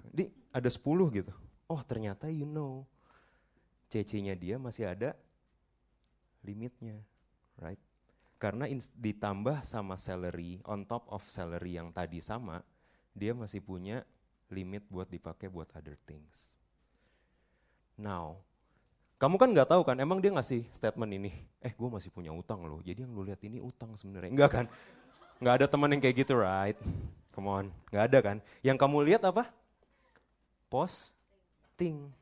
[0.10, 0.82] Di ada 10
[1.14, 1.34] gitu.
[1.70, 2.88] Oh ternyata you know,
[3.92, 5.14] CC-nya dia masih ada
[6.48, 7.04] limitnya,
[7.60, 7.80] right?
[8.40, 12.64] Karena ditambah sama salary, on top of salary yang tadi sama,
[13.12, 14.06] dia masih punya
[14.48, 16.56] limit buat dipakai buat other things.
[17.98, 18.38] now.
[19.18, 21.34] Kamu kan nggak tahu kan, emang dia ngasih statement ini,
[21.66, 24.30] eh gue masih punya utang loh, jadi yang lu lihat ini utang sebenarnya.
[24.30, 24.66] Enggak kan?
[25.42, 26.78] Nggak ada teman yang kayak gitu, right?
[27.34, 28.38] Come on, nggak ada kan?
[28.62, 29.50] Yang kamu lihat apa?
[30.70, 32.14] Posting.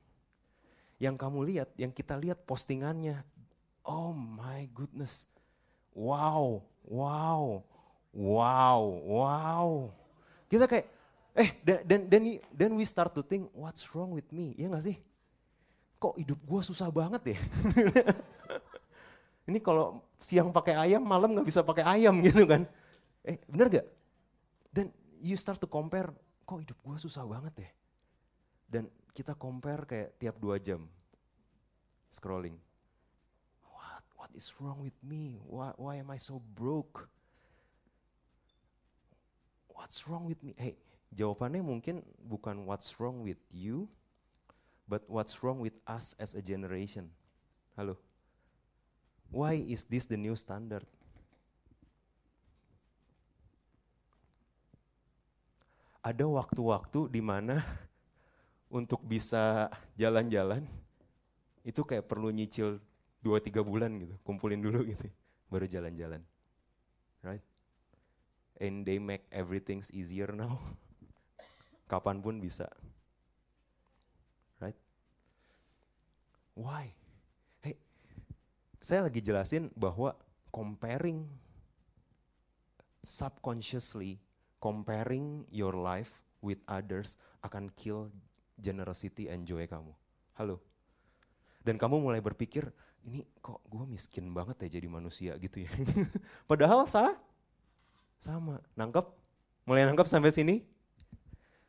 [0.95, 3.19] Yang kamu lihat, yang kita lihat postingannya.
[3.85, 5.29] Oh my goodness.
[5.93, 7.61] Wow, wow,
[8.11, 9.69] wow, wow.
[10.49, 10.89] Kita kayak,
[11.37, 14.57] eh dan dan dan we start to think, what's wrong with me?
[14.57, 14.97] Ya nggak sih?
[16.01, 17.39] Kok hidup gue susah banget ya?
[19.49, 22.65] Ini kalau siang pakai ayam, malam nggak bisa pakai ayam gitu kan?
[23.21, 23.87] Eh bener gak?
[24.73, 24.89] Dan
[25.21, 26.09] you start to compare,
[26.43, 27.69] kok hidup gue susah banget ya?
[28.65, 30.83] Dan kita compare kayak tiap dua jam
[32.09, 32.57] scrolling.
[34.25, 35.37] What is wrong with me?
[35.45, 37.05] Why why am I so broke?
[39.69, 40.57] What's wrong with me?
[40.57, 40.81] Hey,
[41.13, 43.85] jawabannya mungkin bukan what's wrong with you,
[44.89, 47.13] but what's wrong with us as a generation.
[47.77, 48.01] Halo.
[49.29, 50.89] Why is this the new standard?
[56.05, 57.65] ada waktu-waktu di mana
[58.77, 60.61] untuk bisa jalan-jalan
[61.65, 62.77] itu kayak perlu nyicil
[63.25, 65.09] 2-3 bulan gitu, kumpulin dulu gitu,
[65.49, 66.21] baru jalan-jalan.
[67.25, 67.41] Right?
[68.61, 70.61] And they make everything easier now.
[71.91, 72.69] Kapan pun bisa.
[74.61, 74.77] Right?
[76.53, 76.93] Why?
[77.65, 77.81] Hey,
[78.77, 80.13] saya lagi jelasin bahwa
[80.53, 81.25] comparing
[83.01, 84.21] subconsciously
[84.65, 88.09] comparing your life with others akan kill
[88.57, 89.93] generosity and joy kamu.
[90.33, 90.57] Halo.
[91.61, 92.73] Dan kamu mulai berpikir,
[93.05, 95.69] ini kok gue miskin banget ya jadi manusia gitu ya.
[96.49, 97.13] Padahal sah,
[98.17, 98.57] sama.
[98.73, 99.05] Nangkep?
[99.69, 100.65] Mulai nangkep sampai sini?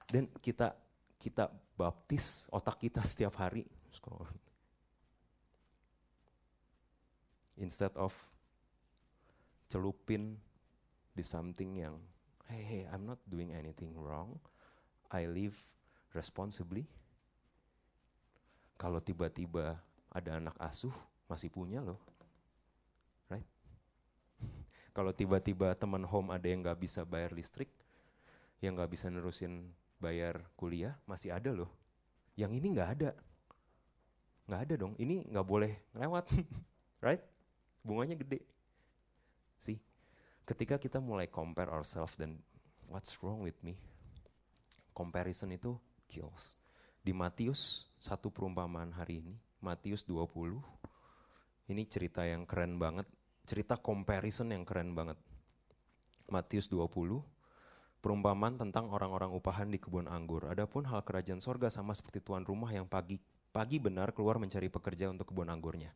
[0.09, 0.73] Dan kita
[1.21, 3.69] kita baptis otak kita setiap hari.
[7.57, 8.13] Instead of
[9.69, 10.37] celupin
[11.17, 11.97] di something yang
[12.49, 14.39] hey, hey, I'm not doing anything wrong.
[15.11, 15.57] I live
[16.13, 16.85] responsibly.
[18.77, 19.81] Kalau tiba-tiba
[20.13, 20.93] ada anak asuh,
[21.27, 21.99] masih punya loh.
[23.31, 23.47] Right?
[24.97, 27.71] Kalau tiba-tiba teman home ada yang nggak bisa bayar listrik,
[28.63, 31.71] yang nggak bisa nerusin bayar kuliah, masih ada loh.
[32.39, 33.11] Yang ini nggak ada.
[34.47, 36.31] Nggak ada dong, ini nggak boleh lewat.
[37.07, 37.23] right?
[37.83, 38.43] Bunganya gede.
[39.57, 39.79] Sih,
[40.45, 42.39] ketika kita mulai compare ourselves dan
[42.87, 43.75] what's wrong with me,
[44.95, 45.75] comparison itu
[46.07, 46.55] kills.
[47.03, 50.59] Di Matius, satu perumpamaan hari ini, Matius 20,
[51.67, 53.07] ini cerita yang keren banget,
[53.47, 55.19] cerita comparison yang keren banget.
[56.31, 57.23] Matius 20,
[58.03, 60.47] perumpamaan tentang orang-orang upahan di kebun anggur.
[60.47, 63.19] Adapun hal kerajaan sorga sama seperti tuan rumah yang pagi
[63.51, 65.91] pagi benar keluar mencari pekerja untuk kebun anggurnya.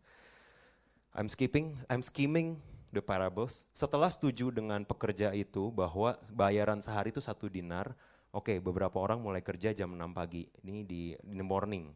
[1.13, 2.57] I'm skipping, I'm skimming
[2.95, 3.67] the parables.
[3.77, 7.93] Setelah setuju dengan pekerja itu bahwa bayaran sehari itu satu dinar,
[8.31, 11.91] oke okay, beberapa orang mulai kerja jam 6 pagi, ini di, in morning.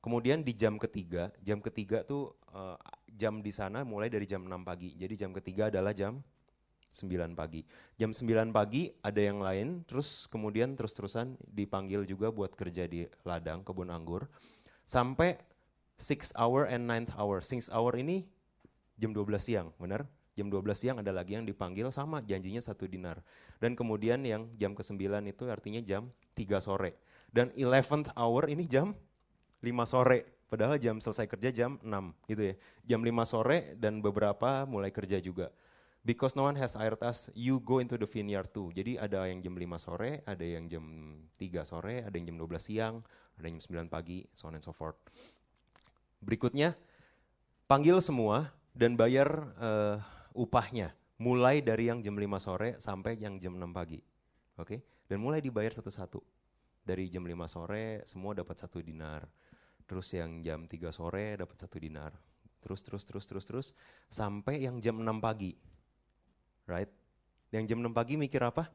[0.00, 2.78] Kemudian di jam ketiga, jam ketiga tuh uh,
[3.16, 4.92] jam di sana mulai dari jam 6 pagi.
[4.94, 6.20] Jadi jam ketiga adalah jam
[6.92, 7.64] 9 pagi.
[7.96, 13.64] Jam 9 pagi ada yang lain, terus kemudian terus-terusan dipanggil juga buat kerja di ladang
[13.64, 14.28] kebun anggur.
[14.84, 15.40] Sampai
[15.96, 17.40] 6 hour and 9 hour.
[17.40, 18.28] 6 hour ini
[19.00, 20.04] jam 12 siang, benar?
[20.36, 23.24] jam 12 siang ada lagi yang dipanggil sama janjinya satu dinar.
[23.56, 25.00] Dan kemudian yang jam ke-9
[25.32, 27.00] itu artinya jam 3 sore.
[27.32, 28.92] Dan 11th hour ini jam
[29.64, 30.35] 5 sore.
[30.46, 32.54] Padahal jam selesai kerja jam 6 gitu ya.
[32.86, 35.50] Jam 5 sore dan beberapa mulai kerja juga.
[36.06, 38.70] Because no one has hired us, you go into the vineyard too.
[38.70, 40.84] Jadi ada yang jam 5 sore, ada yang jam
[41.34, 43.02] 3 sore, ada yang jam 12 siang,
[43.34, 44.94] ada yang jam 9 pagi, so on and so forth.
[46.22, 46.78] Berikutnya,
[47.66, 49.98] panggil semua dan bayar uh,
[50.30, 53.98] upahnya mulai dari yang jam 5 sore sampai yang jam 6 pagi.
[54.62, 54.78] Oke?
[54.78, 54.80] Okay?
[55.10, 56.22] Dan mulai dibayar satu-satu.
[56.86, 59.26] Dari jam 5 sore semua dapat satu dinar.
[59.86, 62.10] Terus yang jam 3 sore dapat satu dinar.
[62.58, 63.66] Terus terus terus terus terus
[64.10, 65.54] sampai yang jam 6 pagi.
[66.66, 66.90] Right?
[67.54, 68.66] Yang jam 6 pagi mikir apa?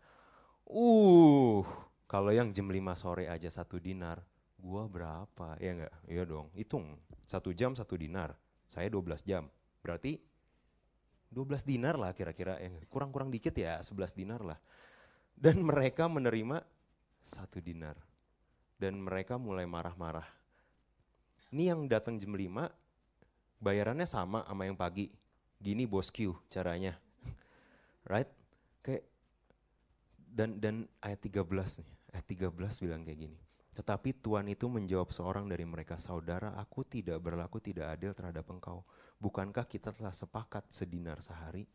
[0.63, 1.67] Uh,
[2.07, 4.23] kalau yang jam 5 sore aja satu dinar,
[4.55, 5.59] gua berapa?
[5.59, 5.95] Ya enggak?
[6.07, 6.95] Iya dong, hitung.
[7.27, 8.31] Satu jam satu dinar.
[8.71, 9.51] Saya 12 jam.
[9.83, 10.15] Berarti
[11.31, 14.59] 12 dinar lah kira-kira, yang kurang-kurang dikit ya 11 dinar lah.
[15.35, 16.63] Dan mereka menerima
[17.19, 17.99] satu dinar.
[18.79, 20.40] Dan mereka mulai marah-marah.
[21.51, 22.47] Ini yang datang jam 5,
[23.59, 25.11] bayarannya sama sama yang pagi.
[25.59, 26.95] Gini bos Q caranya.
[28.11, 28.31] right?
[28.79, 29.03] Kayak
[30.15, 31.43] dan dan ayat 13
[31.83, 32.55] nih, ayat 13
[32.87, 33.39] bilang kayak gini.
[33.71, 38.87] Tetapi Tuhan itu menjawab seorang dari mereka, Saudara, aku tidak berlaku tidak adil terhadap engkau.
[39.19, 41.67] Bukankah kita telah sepakat sedinar sehari?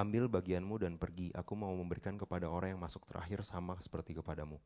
[0.00, 4.56] Ambil bagianmu dan pergi, aku mau memberikan kepada orang yang masuk terakhir sama seperti kepadamu.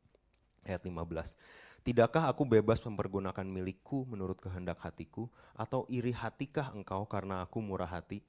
[0.65, 1.85] Ayat 15.
[1.85, 5.29] Tidakkah aku bebas mempergunakan milikku menurut kehendak hatiku?
[5.53, 8.25] Atau iri hatikah engkau karena aku murah hati?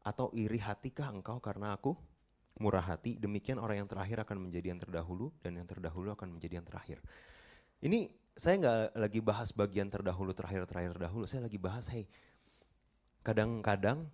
[0.00, 1.92] Atau iri hatikah engkau karena aku
[2.56, 3.20] murah hati?
[3.20, 7.04] Demikian orang yang terakhir akan menjadi yang terdahulu dan yang terdahulu akan menjadi yang terakhir.
[7.84, 11.28] Ini saya nggak lagi bahas bagian terdahulu, terakhir, terakhir, terdahulu.
[11.28, 12.08] Saya lagi bahas, hey,
[13.20, 14.08] kadang-kadang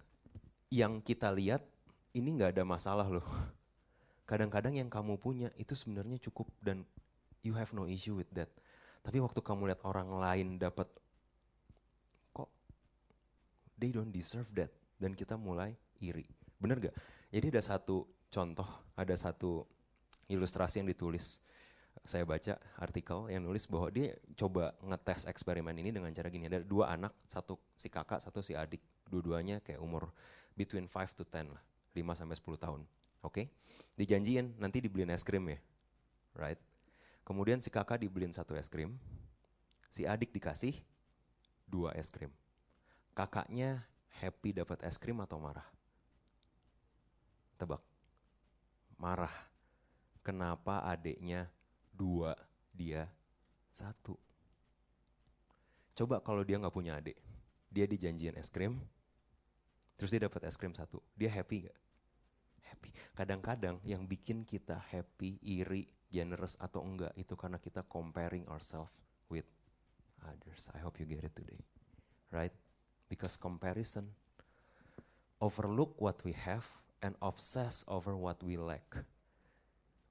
[0.75, 1.62] yang kita lihat
[2.11, 3.25] ini nggak ada masalah loh.
[4.31, 6.81] Kadang-kadang yang kamu punya itu sebenarnya cukup dan
[7.45, 8.49] you have no issue with that.
[9.05, 10.89] Tapi waktu kamu lihat orang lain dapat,
[12.33, 12.49] kok
[13.77, 14.73] they don't deserve that.
[14.97, 16.25] Dan kita mulai iri.
[16.57, 16.97] Bener gak?
[17.29, 19.69] Jadi ada satu contoh, ada satu
[20.33, 21.45] ilustrasi yang ditulis
[22.03, 26.51] saya baca artikel yang nulis bahwa dia coba ngetes eksperimen ini dengan cara gini.
[26.51, 28.83] Ada dua anak, satu si kakak, satu si adik.
[29.07, 30.11] Dua-duanya kayak umur
[30.59, 31.63] between 5 to 10 lah,
[31.95, 32.81] 5 sampai 10 tahun.
[33.23, 33.47] Oke?
[33.47, 33.47] Okay?
[33.95, 35.59] Dijanjiin nanti dibeliin es krim ya.
[36.35, 36.59] Right?
[37.25, 39.01] Kemudian si kakak dibeliin satu es krim,
[39.89, 40.77] si adik dikasih
[41.65, 42.29] dua es krim.
[43.17, 43.81] Kakaknya
[44.21, 45.67] happy dapat es krim atau marah?
[47.57, 47.81] Tebak.
[49.01, 49.33] Marah.
[50.21, 51.49] Kenapa adiknya
[51.93, 52.37] dua,
[52.73, 53.09] dia
[53.73, 54.17] satu.
[55.95, 57.15] Coba kalau dia nggak punya adik,
[57.71, 58.83] dia dijanjiin es krim,
[59.95, 61.79] terus dia dapat es krim satu, dia happy gak?
[62.75, 62.91] Happy.
[63.15, 68.91] Kadang-kadang yang bikin kita happy, iri, generous atau enggak itu karena kita comparing ourselves
[69.31, 69.47] with
[70.27, 70.75] others.
[70.75, 71.63] I hope you get it today,
[72.35, 72.55] right?
[73.07, 74.11] Because comparison
[75.39, 76.67] overlook what we have
[76.99, 79.07] and obsess over what we lack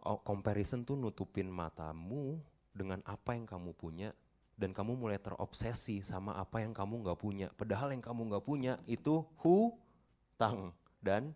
[0.03, 2.37] oh, comparison tuh nutupin matamu
[2.75, 4.11] dengan apa yang kamu punya
[4.59, 7.47] dan kamu mulai terobsesi sama apa yang kamu nggak punya.
[7.57, 11.33] Padahal yang kamu nggak punya itu hutang dan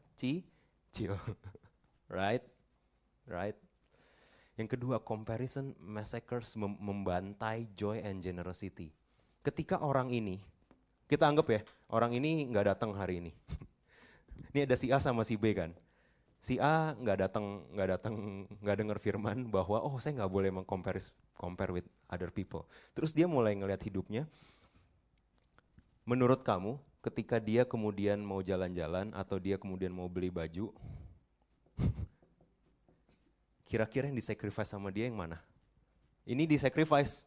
[0.92, 1.16] cicil,
[2.12, 2.44] right?
[3.28, 3.58] Right?
[4.58, 8.90] Yang kedua, comparison massacres mem membantai joy and generosity.
[9.46, 10.42] Ketika orang ini,
[11.06, 11.62] kita anggap ya,
[11.94, 13.32] orang ini nggak datang hari ini.
[14.56, 15.76] ini ada si A sama si B kan
[16.38, 21.02] si A nggak datang nggak datang nggak dengar firman bahwa oh saya nggak boleh mengcompare
[21.38, 22.66] compare with other people.
[22.94, 24.26] Terus dia mulai ngelihat hidupnya.
[26.08, 30.76] Menurut kamu, ketika dia kemudian mau jalan-jalan atau dia kemudian mau beli baju,
[33.64, 35.40] kira-kira yang disacrifice sama dia yang mana?
[36.28, 37.24] Ini disacrifice,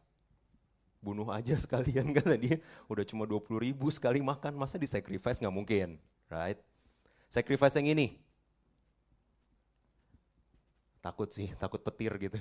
[1.01, 5.97] bunuh aja sekalian kan dia udah cuma 20 ribu sekali makan, masa disacrifice nggak mungkin,
[6.29, 6.61] right?
[7.25, 8.21] Sacrifice yang ini,
[11.01, 12.37] takut sih, takut petir gitu.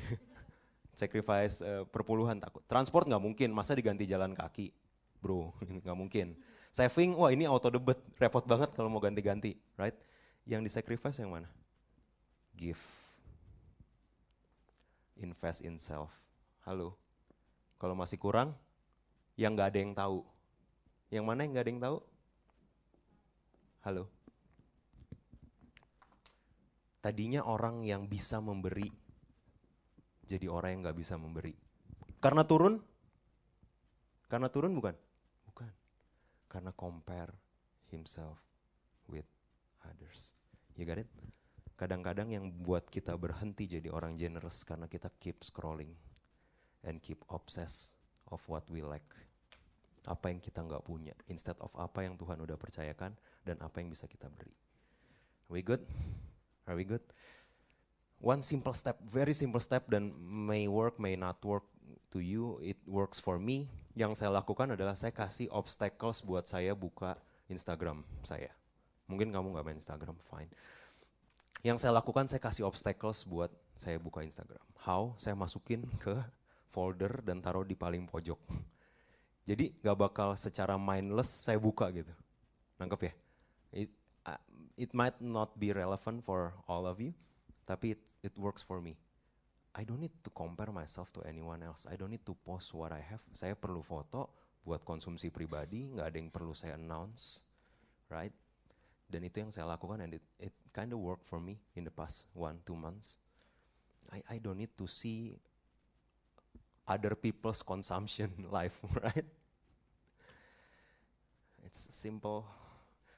[1.00, 2.60] Sacrifice uh, perpuluhan takut.
[2.68, 4.68] Transport nggak mungkin, masa diganti jalan kaki,
[5.24, 6.36] bro, nggak mungkin.
[6.70, 9.94] Saving, wah ini auto debit, repot banget kalau mau ganti-ganti, right?
[10.46, 11.50] Yang di sacrifice yang mana?
[12.54, 12.78] Give.
[15.18, 16.14] Invest in self.
[16.62, 16.94] Halo,
[17.82, 18.54] kalau masih kurang,
[19.34, 20.22] yang nggak ada yang tahu.
[21.10, 21.98] Yang mana yang nggak ada yang tahu?
[23.82, 24.04] Halo.
[27.00, 28.92] Tadinya orang yang bisa memberi,
[30.30, 31.56] jadi orang yang gak bisa memberi.
[32.22, 32.78] Karena turun?
[34.30, 34.76] Karena turun?
[34.78, 34.94] Bukan.
[36.50, 37.30] Karena compare
[37.94, 38.42] himself
[39.06, 39.26] with
[39.86, 40.34] others.
[40.74, 41.10] You got it?
[41.78, 45.94] Kadang-kadang yang buat kita berhenti jadi orang generous karena kita keep scrolling
[46.84, 47.96] and keep obsessed
[48.28, 49.04] of what we lack.
[50.04, 53.12] Apa yang kita nggak punya, instead of apa yang Tuhan udah percayakan
[53.44, 54.52] dan apa yang bisa kita beri.
[55.48, 55.84] We good?
[56.68, 57.04] Are we good?
[58.20, 61.64] One simple step, very simple step dan may work, may not work
[62.12, 63.72] to you, it works for me.
[64.00, 67.20] Yang saya lakukan adalah saya kasih obstacles buat saya buka
[67.52, 68.48] Instagram saya.
[69.04, 70.48] Mungkin kamu nggak main Instagram, fine.
[71.60, 74.64] Yang saya lakukan saya kasih obstacles buat saya buka Instagram.
[74.80, 75.12] How?
[75.20, 76.16] Saya masukin ke
[76.72, 78.40] folder dan taruh di paling pojok.
[79.44, 82.16] Jadi nggak bakal secara mindless saya buka gitu.
[82.80, 83.12] Nangkep ya?
[83.84, 83.90] It,
[84.80, 87.12] it might not be relevant for all of you,
[87.68, 88.96] tapi it, it works for me.
[89.74, 91.86] I don't need to compare myself to anyone else.
[91.86, 93.22] I don't need to post what I have.
[93.30, 94.30] Saya perlu foto
[94.66, 97.46] buat konsumsi pribadi, nggak ada yang perlu saya announce,
[98.10, 98.34] right?
[99.06, 101.94] Dan itu yang saya lakukan and it, it kind of worked for me in the
[101.94, 103.18] past one two months.
[104.10, 105.38] I I don't need to see
[106.86, 109.26] other people's consumption life, right?
[111.62, 112.46] It's simple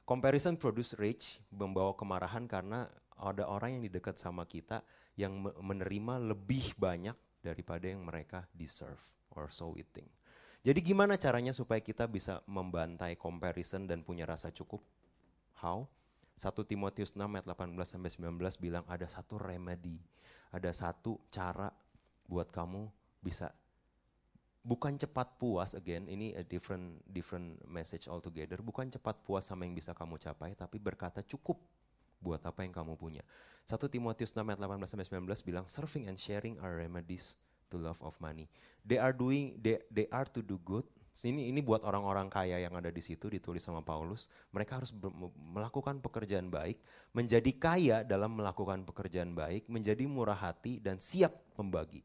[0.02, 4.82] Comparison produce rage, membawa kemarahan karena ada orang yang di dekat sama kita
[5.22, 9.00] yang menerima lebih banyak daripada yang mereka deserve.
[9.36, 10.08] or so we think.
[10.62, 14.84] Jadi gimana caranya supaya kita bisa membantai comparison dan punya rasa cukup?
[15.58, 15.88] How?
[16.38, 19.98] 1 Timotius 6 ayat 18 sampai 19 bilang ada satu remedy,
[20.54, 21.68] ada satu cara
[22.30, 22.88] buat kamu
[23.20, 23.50] bisa
[24.62, 29.74] bukan cepat puas again ini a different different message altogether bukan cepat puas sama yang
[29.74, 31.58] bisa kamu capai tapi berkata cukup
[32.22, 33.26] buat apa yang kamu punya.
[33.66, 37.34] 1 Timotius 6 ayat 18 sampai 19 bilang serving and sharing are remedies
[37.70, 38.46] to love of money.
[38.86, 40.86] They are doing they they are to do good.
[41.12, 44.32] Ini ini buat orang-orang kaya yang ada di situ ditulis sama Paulus.
[44.48, 44.90] Mereka harus
[45.52, 46.80] melakukan pekerjaan baik
[47.12, 52.00] menjadi kaya dalam melakukan pekerjaan baik menjadi murah hati dan siap membagi.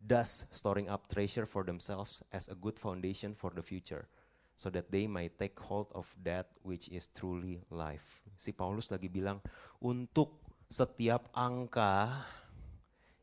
[0.00, 4.08] Thus storing up treasure for themselves as a good foundation for the future,
[4.56, 8.24] so that they might take hold of that which is truly life.
[8.40, 9.36] Si Paulus lagi bilang,
[9.84, 10.40] untuk
[10.72, 12.24] setiap angka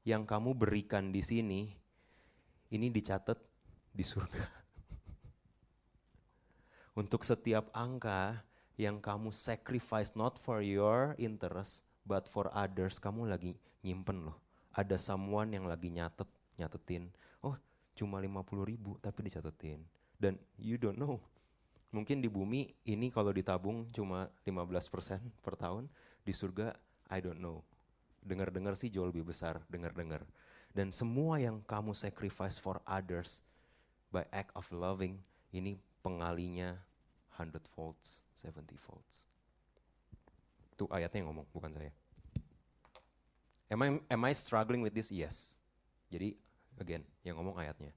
[0.05, 1.74] yang kamu berikan di sini,
[2.70, 3.41] ini dicatat
[3.89, 4.45] di surga.
[7.01, 8.45] Untuk setiap angka
[8.78, 14.38] yang kamu sacrifice not for your interest, but for others, kamu lagi nyimpen loh.
[14.78, 16.30] Ada someone yang lagi nyatet
[16.61, 17.09] nyatetin,
[17.41, 17.57] oh
[17.97, 19.82] cuma 50 ribu tapi dicatetin.
[20.18, 21.22] Dan you don't know,
[21.92, 25.88] mungkin di bumi ini kalau ditabung cuma 15% per tahun,
[26.24, 26.76] di surga
[27.08, 27.64] I don't know.
[28.24, 30.24] Dengar-dengar sih jauh lebih besar, dengar-dengar.
[30.76, 33.42] Dan semua yang kamu sacrifice for others
[34.12, 35.16] by act of loving,
[35.56, 36.76] ini pengalinya
[37.40, 39.26] 100 volts, 70 volts.
[40.76, 41.92] Itu ayatnya yang ngomong, bukan saya.
[43.72, 45.12] Am I, am I struggling with this?
[45.12, 45.56] Yes.
[46.08, 46.36] Jadi
[46.78, 47.90] Again, yang ngomong ayatnya.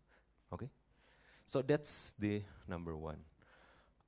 [0.49, 0.65] Oke?
[0.65, 0.69] Okay?
[1.45, 3.21] So that's the number one.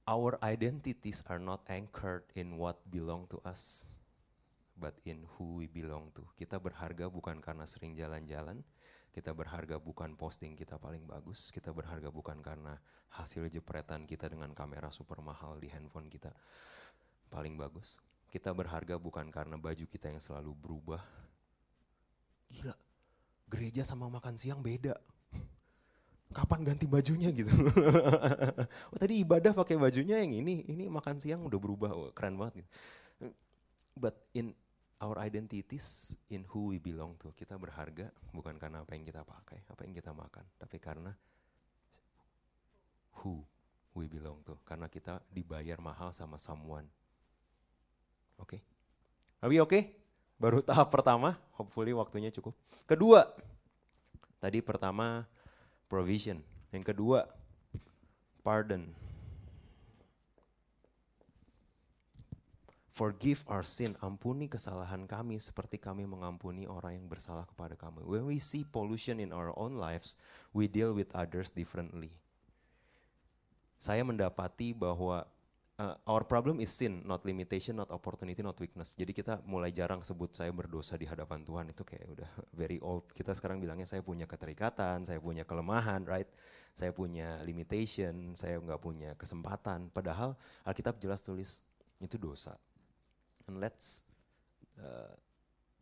[0.02, 3.86] Our identities are not anchored in what belong to us,
[4.74, 6.26] but in who we belong to.
[6.34, 8.66] Kita berharga bukan karena sering jalan-jalan,
[9.14, 12.74] kita berharga bukan posting kita paling bagus, kita berharga bukan karena
[13.14, 16.34] hasil jepretan kita dengan kamera super mahal di handphone kita
[17.30, 18.02] paling bagus.
[18.26, 21.04] Kita berharga bukan karena baju kita yang selalu berubah.
[22.50, 22.74] Gila,
[23.46, 24.98] gereja sama makan siang beda.
[26.32, 27.52] Kapan ganti bajunya gitu?
[28.92, 32.64] oh tadi ibadah pakai bajunya yang ini, ini makan siang udah berubah, oh, keren banget.
[32.64, 32.70] Gitu.
[33.92, 34.56] But in
[35.02, 39.60] our identities, in who we belong to, kita berharga bukan karena apa yang kita pakai,
[39.66, 41.12] apa yang kita makan, tapi karena
[43.20, 43.42] who
[43.92, 46.86] we belong to, karena kita dibayar mahal sama someone.
[48.40, 48.60] Oke, okay?
[49.44, 49.92] are we okay?
[50.40, 52.54] Baru tahap pertama, hopefully waktunya cukup.
[52.86, 53.26] Kedua,
[54.38, 55.26] tadi pertama
[55.92, 56.40] provision.
[56.72, 57.28] Yang kedua,
[58.40, 58.88] pardon.
[62.92, 68.04] Forgive our sin, ampuni kesalahan kami seperti kami mengampuni orang yang bersalah kepada kami.
[68.04, 70.16] When we see pollution in our own lives,
[70.56, 72.12] we deal with others differently.
[73.80, 75.28] Saya mendapati bahwa
[75.82, 78.94] uh, our problem is sin, not limitation, not opportunity, not weakness.
[78.94, 82.30] Jadi kita mulai jarang sebut saya berdosa di hadapan Tuhan itu kayak udah
[82.60, 83.10] very old.
[83.10, 86.30] Kita sekarang bilangnya saya punya keterikatan, saya punya kelemahan, right?
[86.72, 89.90] Saya punya limitation, saya nggak punya kesempatan.
[89.90, 91.60] Padahal Alkitab jelas tulis
[91.98, 92.56] itu dosa.
[93.50, 94.06] And let's
[94.78, 95.12] uh,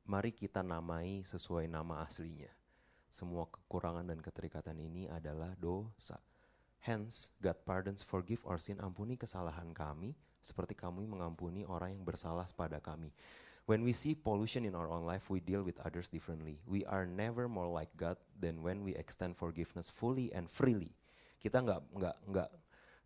[0.09, 2.51] mari kita namai sesuai nama aslinya.
[3.11, 6.19] Semua kekurangan dan keterikatan ini adalah dosa.
[6.81, 12.49] Hence, God pardons, forgive our sin, ampuni kesalahan kami, seperti kami mengampuni orang yang bersalah
[12.57, 13.12] pada kami.
[13.68, 16.59] When we see pollution in our own life, we deal with others differently.
[16.64, 20.97] We are never more like God than when we extend forgiveness fully and freely.
[21.37, 22.51] Kita nggak nggak nggak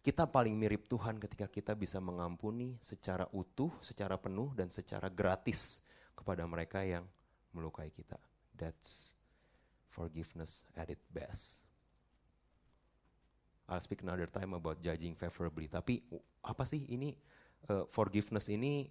[0.05, 5.81] kita paling mirip Tuhan ketika kita bisa mengampuni secara utuh, secara penuh dan secara gratis
[6.12, 7.09] kepada mereka yang
[7.57, 8.20] melukai kita.
[8.55, 9.16] That's
[9.89, 11.64] forgiveness at its best.
[13.65, 15.73] I'll speak another time about judging favorably.
[15.73, 16.05] Tapi
[16.45, 17.17] apa sih ini
[17.73, 18.89] uh, forgiveness ini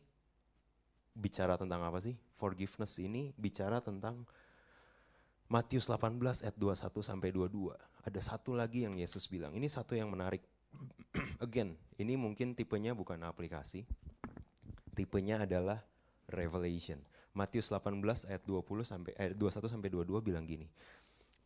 [1.13, 2.17] bicara tentang apa sih?
[2.38, 4.26] Forgiveness ini bicara tentang
[5.45, 6.17] Matius 18
[6.49, 7.78] ayat 21 sampai 22.
[8.09, 9.53] Ada satu lagi yang Yesus bilang.
[9.53, 10.41] Ini satu yang menarik.
[11.45, 13.86] Again, ini mungkin tipenya bukan aplikasi.
[14.97, 15.86] Tipenya adalah
[16.34, 16.97] revelation.
[17.38, 20.65] Matius 18 ayat 20 sampai ayat 21 sampai 22 bilang gini.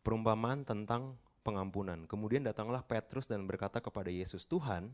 [0.00, 1.16] Perumpamaan tentang
[1.48, 2.04] pengampunan.
[2.04, 4.92] Kemudian datanglah Petrus dan berkata kepada Yesus, Tuhan,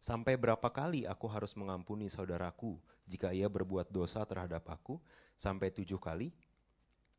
[0.00, 4.96] sampai berapa kali aku harus mengampuni saudaraku jika ia berbuat dosa terhadap aku?
[5.36, 6.32] Sampai tujuh kali?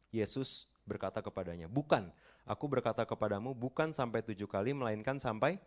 [0.09, 2.09] Yesus berkata kepadanya, bukan,
[2.49, 5.61] aku berkata kepadamu bukan sampai tujuh kali, melainkan sampai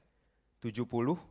[0.59, 1.22] tujuh puluh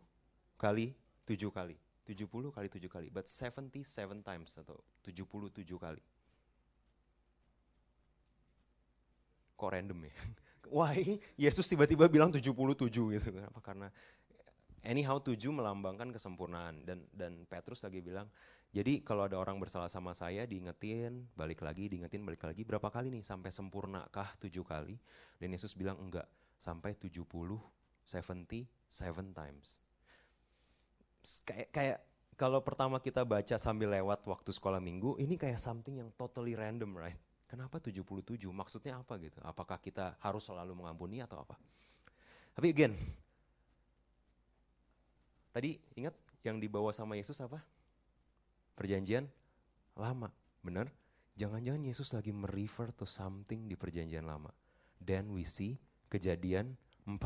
[0.56, 0.96] kali
[1.28, 1.76] tujuh kali.
[2.06, 5.98] tujuh puluh kali tujuh kali, but seventy seven times atau tujuh puluh tujuh kali.
[9.58, 10.14] Kok random ya?
[10.70, 11.20] Why?
[11.44, 13.88] Yesus tiba-tiba bilang 77 gitu kenapa karena
[14.86, 16.86] anyhow tujuh melambangkan kesempurnaan.
[16.86, 18.30] Dan dan Petrus lagi bilang
[18.76, 23.08] jadi kalau ada orang bersalah sama saya diingetin balik lagi diingetin balik lagi berapa kali
[23.10, 23.24] nih?
[23.24, 25.00] Sampai sempurnakah tujuh kali?
[25.40, 26.28] Dan Yesus bilang enggak
[26.60, 27.66] sampai 70 70
[28.86, 29.82] seven times.
[31.42, 31.98] Kayak kayak
[32.36, 36.94] kalau pertama kita baca sambil lewat waktu sekolah minggu ini kayak something yang totally random
[36.94, 38.50] right Kenapa 77?
[38.50, 39.38] Maksudnya apa gitu?
[39.46, 41.56] Apakah kita harus selalu mengampuni atau apa?
[42.58, 42.94] Tapi again,
[45.54, 47.62] tadi ingat yang dibawa sama Yesus apa?
[48.74, 49.30] Perjanjian
[49.96, 50.34] lama,
[50.66, 50.90] benar?
[51.36, 54.50] Jangan-jangan Yesus lagi merefer to something di perjanjian lama.
[54.98, 55.78] Then we see
[56.08, 57.20] kejadian 4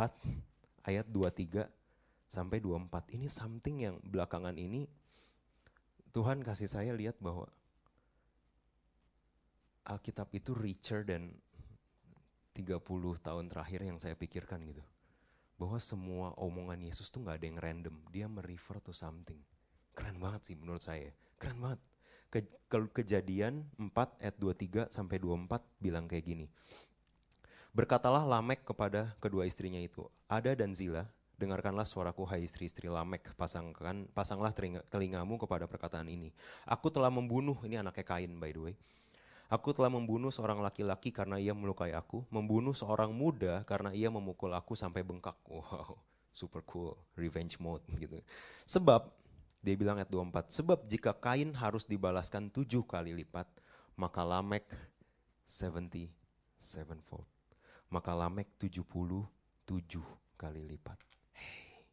[0.90, 1.70] ayat 23
[2.26, 3.16] sampai 24.
[3.16, 4.90] Ini something yang belakangan ini
[6.10, 7.46] Tuhan kasih saya lihat bahwa
[9.90, 11.34] Alkitab itu richer dan
[12.54, 12.78] 30
[13.26, 14.86] tahun terakhir yang saya pikirkan gitu.
[15.58, 17.96] Bahwa semua omongan Yesus tuh gak ada yang random.
[18.14, 19.42] Dia merefer to something.
[19.98, 21.10] Keren banget sih menurut saya.
[21.42, 21.80] Keren banget.
[22.30, 26.46] Ke, ke, kejadian 4 ayat 23 sampai 24 bilang kayak gini.
[27.74, 31.06] Berkatalah Lamek kepada kedua istrinya itu, Ada dan Zila,
[31.38, 34.54] dengarkanlah suaraku hai istri-istri Lamek, pasangkan, pasanglah
[34.90, 36.34] telingamu kepada perkataan ini.
[36.66, 38.76] Aku telah membunuh, ini anaknya Kain by the way,
[39.50, 44.54] Aku telah membunuh seorang laki-laki karena ia melukai aku, membunuh seorang muda karena ia memukul
[44.54, 45.34] aku sampai bengkak.
[45.50, 45.98] Wow,
[46.30, 48.22] super cool, revenge mode gitu.
[48.70, 49.10] Sebab,
[49.66, 53.50] dia bilang ayat 24, sebab jika Kain harus dibalaskan tujuh kali lipat,
[53.98, 54.70] maka Lamek
[55.50, 56.14] 70
[56.62, 57.26] sevenfold.
[57.90, 59.26] Maka Lamek 77
[60.38, 61.02] kali lipat.
[61.34, 61.90] Hey,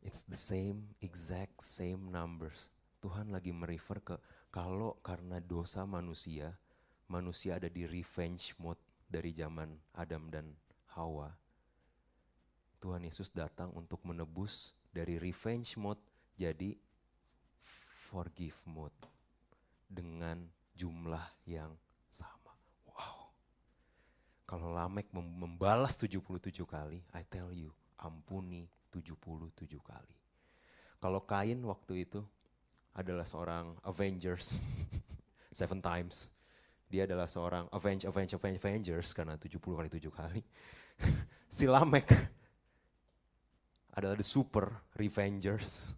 [0.00, 2.72] it's the same, exact same numbers.
[3.04, 4.16] Tuhan lagi merefer ke
[4.52, 6.52] kalau karena dosa manusia,
[7.08, 10.52] manusia ada di revenge mode dari zaman Adam dan
[10.92, 11.32] Hawa.
[12.76, 16.04] Tuhan Yesus datang untuk menebus dari revenge mode
[16.36, 16.76] jadi
[18.12, 19.00] forgive mode
[19.88, 20.44] dengan
[20.76, 21.72] jumlah yang
[22.12, 22.52] sama.
[22.92, 23.32] Wow.
[24.44, 30.16] Kalau Lamek membalas 77 kali, I tell you, ampuni 77 kali.
[31.00, 32.20] Kalau Kain waktu itu
[32.92, 34.60] adalah seorang Avengers
[35.52, 36.28] seven times.
[36.92, 40.42] Dia adalah seorang Avenge, Avenge, Avenge, Avengers karena 70 kali 7 kali.
[41.56, 42.04] si Lamek
[43.96, 45.88] adalah the super Revengers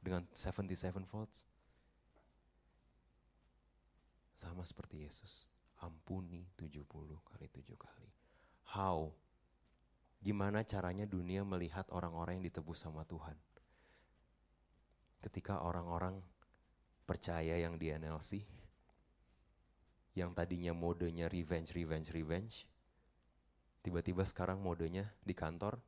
[0.00, 1.44] dengan 77 volts.
[4.32, 5.44] Sama seperti Yesus,
[5.84, 6.88] ampuni 70
[7.20, 8.08] kali 7 kali.
[8.72, 9.12] How?
[10.24, 13.36] Gimana caranya dunia melihat orang-orang yang ditebus sama Tuhan?
[15.22, 16.18] Ketika orang-orang
[17.08, 18.44] percaya yang di NLC,
[20.18, 22.54] yang tadinya modenya revenge, revenge, revenge,
[23.82, 25.78] tiba-tiba sekarang modenya di kantor,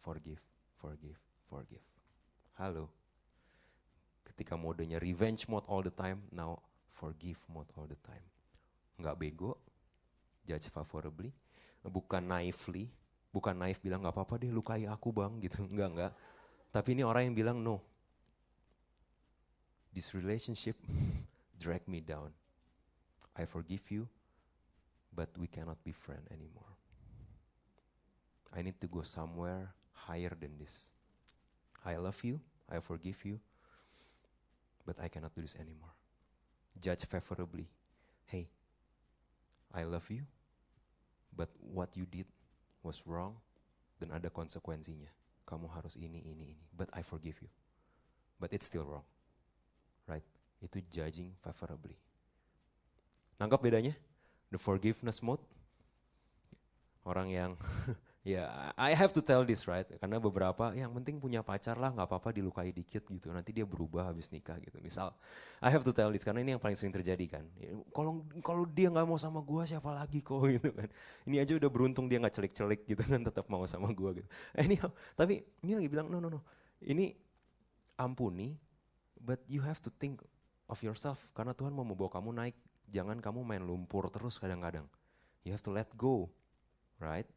[0.00, 0.42] forgive,
[0.78, 1.18] forgive,
[1.50, 1.84] forgive.
[2.56, 2.88] Halo.
[4.24, 6.62] Ketika modenya revenge mode all the time, now
[6.94, 8.22] forgive mode all the time.
[8.96, 9.58] Nggak bego,
[10.46, 11.34] judge favorably,
[11.82, 12.88] bukan naively,
[13.34, 16.12] bukan naif bilang nggak apa-apa deh lukai aku bang gitu, enggak enggak.
[16.70, 17.82] Tapi ini orang yang bilang no,
[19.94, 20.76] this relationship
[21.58, 22.30] drag me down.
[23.36, 24.08] I forgive you,
[25.14, 26.70] but we cannot be friends anymore.
[28.54, 30.90] I need to go somewhere higher than this.
[31.84, 33.38] I love you, I forgive you,
[34.84, 35.94] but I cannot do this anymore.
[36.80, 37.66] Judge favorably.
[38.26, 38.48] Hey,
[39.74, 40.22] I love you,
[41.36, 42.26] but what you did
[42.82, 43.34] was wrong
[44.00, 45.08] dan ada konsekuensinya.
[45.46, 46.58] Kamu harus ini, ini, ini.
[46.76, 47.50] But I forgive you.
[48.38, 49.04] But it's still wrong
[50.10, 50.26] right?
[50.58, 51.94] Itu judging favorably.
[53.38, 53.94] Nangkap bedanya?
[54.50, 55.40] The forgiveness mode.
[57.06, 57.54] Orang yang
[58.20, 61.88] ya yeah, I have to tell this right karena beberapa yang penting punya pacar lah
[61.88, 65.16] nggak apa-apa dilukai dikit gitu nanti dia berubah habis nikah gitu misal
[65.64, 67.48] I have to tell this karena ini yang paling sering terjadi kan
[67.96, 70.92] kalau kalau dia nggak mau sama gua siapa lagi kok gitu kan
[71.24, 74.92] ini aja udah beruntung dia nggak celik-celik gitu kan tetap mau sama gua gitu anyhow
[75.16, 76.44] tapi ini lagi bilang no no no
[76.84, 77.16] ini
[77.96, 78.52] ampuni
[79.20, 80.24] But you have to think
[80.64, 82.56] of yourself karena Tuhan mau membawa kamu naik.
[82.90, 84.88] Jangan kamu main lumpur terus kadang-kadang.
[85.44, 86.32] You have to let go,
[86.98, 87.28] right?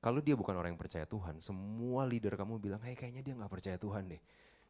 [0.00, 3.52] Kalau dia bukan orang yang percaya Tuhan, semua leader kamu bilang, hey kayaknya dia nggak
[3.52, 4.20] percaya Tuhan deh.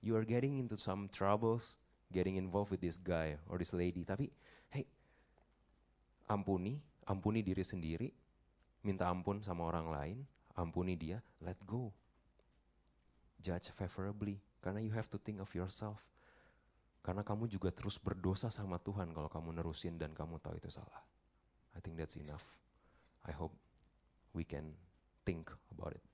[0.02, 1.78] You are getting into some troubles,
[2.10, 4.02] getting involved with this guy or this lady.
[4.02, 4.26] Tapi,
[4.74, 4.90] hey,
[6.26, 8.10] ampuni, ampuni diri sendiri,
[8.82, 10.18] minta ampun sama orang lain,
[10.58, 11.94] ampuni dia, let go.
[13.38, 16.10] Judge favorably, karena you have to think of yourself.
[17.00, 21.00] Karena kamu juga terus berdosa sama Tuhan kalau kamu nerusin dan kamu tahu itu salah.
[21.72, 22.44] I think that's enough.
[23.24, 23.56] I hope
[24.36, 24.76] we can
[25.24, 26.04] think about it.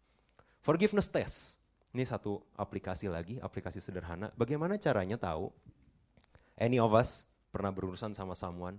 [0.63, 1.59] Forgiveness test.
[1.97, 4.29] Ini satu aplikasi lagi, aplikasi sederhana.
[4.37, 5.49] Bagaimana caranya tahu
[6.61, 8.77] any of us pernah berurusan sama someone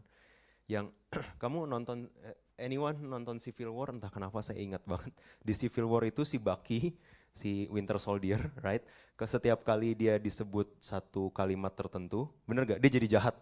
[0.70, 0.92] yang
[1.42, 6.04] kamu nonton eh, anyone nonton Civil War entah kenapa saya ingat banget di Civil War
[6.06, 6.94] itu si Bucky
[7.38, 8.82] si Winter Soldier right?
[9.14, 13.38] Ke setiap kali dia disebut satu kalimat tertentu bener gak dia jadi jahat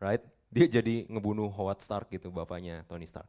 [0.00, 0.24] right?
[0.50, 3.28] Dia jadi ngebunuh Howard Stark gitu bapaknya Tony Stark.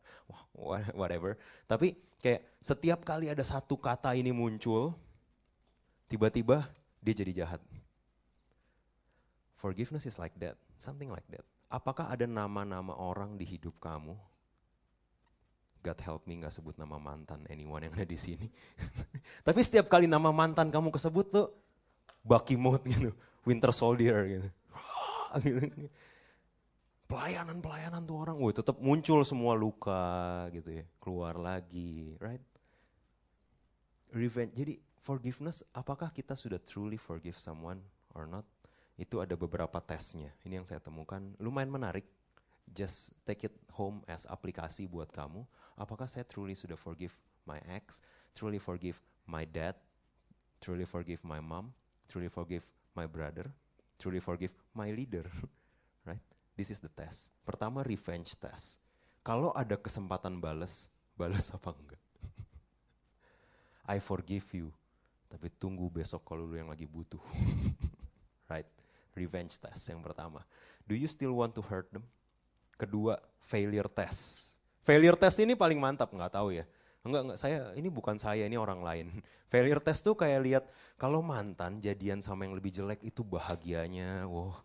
[0.55, 1.37] Wah whatever.
[1.69, 4.97] Tapi kayak setiap kali ada satu kata ini muncul
[6.09, 6.65] tiba-tiba
[7.03, 7.61] dia jadi jahat.
[9.61, 11.45] Forgiveness is like that something like that.
[11.69, 14.17] Apakah ada nama-nama orang di hidup kamu
[15.81, 18.45] God help me nggak sebut nama mantan anyone yang ada di sini.
[19.47, 21.47] Tapi setiap kali nama mantan kamu kesebut tuh
[22.21, 23.11] Bucky Mode gitu,
[23.43, 24.49] Winter Soldier gitu.
[27.11, 32.39] Pelayanan-pelayanan tuh orang, wah tetap muncul semua luka gitu ya, keluar lagi, right?
[34.15, 34.55] Revenge.
[34.55, 37.81] Jadi forgiveness, apakah kita sudah truly forgive someone
[38.15, 38.47] or not?
[38.95, 40.31] Itu ada beberapa tesnya.
[40.45, 42.05] Ini yang saya temukan, lumayan menarik.
[42.71, 45.41] Just take it home as aplikasi buat kamu
[45.73, 47.17] apakah saya truly sudah forgive
[47.49, 48.05] my ex,
[48.37, 49.73] truly forgive my dad,
[50.61, 51.73] truly forgive my mom,
[52.05, 52.61] truly forgive
[52.93, 53.49] my brother,
[53.97, 55.25] truly forgive my leader,
[56.07, 56.21] right?
[56.53, 57.33] This is the test.
[57.41, 58.77] Pertama revenge test.
[59.25, 62.01] Kalau ada kesempatan balas, balas apa enggak?
[63.93, 64.69] I forgive you,
[65.25, 67.21] tapi tunggu besok kalau lu yang lagi butuh.
[68.53, 68.69] right?
[69.17, 70.45] Revenge test yang pertama.
[70.85, 72.05] Do you still want to hurt them?
[72.81, 74.51] Kedua, failure test
[74.81, 76.65] Failure test ini paling mantap, nggak tahu ya.
[77.05, 79.07] Enggak, enggak, saya ini bukan saya, ini orang lain.
[79.51, 80.63] Failure test tuh kayak lihat
[80.97, 84.25] kalau mantan jadian sama yang lebih jelek itu bahagianya.
[84.25, 84.57] Wow.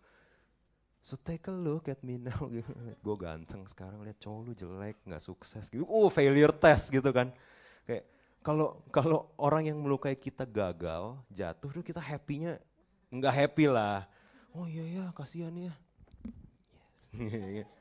[1.05, 2.49] So take a look at me now.
[3.05, 5.85] Gue ganteng sekarang lihat cowok lu jelek, nggak sukses gitu.
[5.85, 7.29] Oh, failure test gitu kan.
[7.85, 8.09] Kayak
[8.41, 12.57] kalau kalau orang yang melukai kita gagal, jatuh tuh kita happy-nya
[13.12, 14.09] nggak happy lah.
[14.57, 15.77] Oh iya ya, kasihan ya.
[17.12, 17.69] Yes.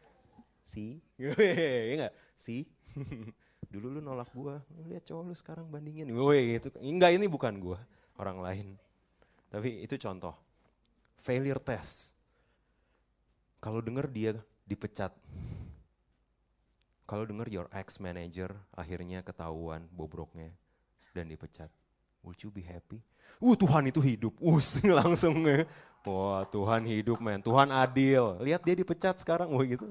[0.66, 2.14] si, iya nggak?
[2.34, 2.66] Si,
[3.72, 4.58] dulu lu nolak gua,
[4.90, 6.74] lihat cowok lu sekarang bandingin, woi gitu.
[6.82, 7.80] Enggak ini bukan gua,
[8.18, 8.68] orang lain.
[9.54, 10.34] Tapi itu contoh.
[11.22, 12.18] Failure test.
[13.62, 14.32] Kalau denger dia
[14.66, 15.14] dipecat,
[17.06, 20.50] kalau denger your ex manager akhirnya ketahuan bobroknya
[21.14, 21.70] dan dipecat,
[22.26, 23.02] would you be happy?
[23.42, 25.66] Uh Tuhan itu hidup, us langsung ya.
[26.06, 28.38] Wah Tuhan hidup men, Tuhan adil.
[28.42, 29.86] Lihat dia dipecat sekarang, wah gitu.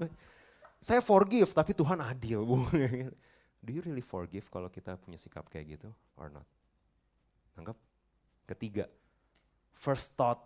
[0.84, 2.44] Saya forgive, tapi Tuhan adil.
[3.64, 5.88] Do you really forgive kalau kita punya sikap kayak gitu
[6.20, 6.44] or not?
[7.56, 7.80] Anggap.
[8.44, 8.84] Ketiga,
[9.72, 10.44] first thought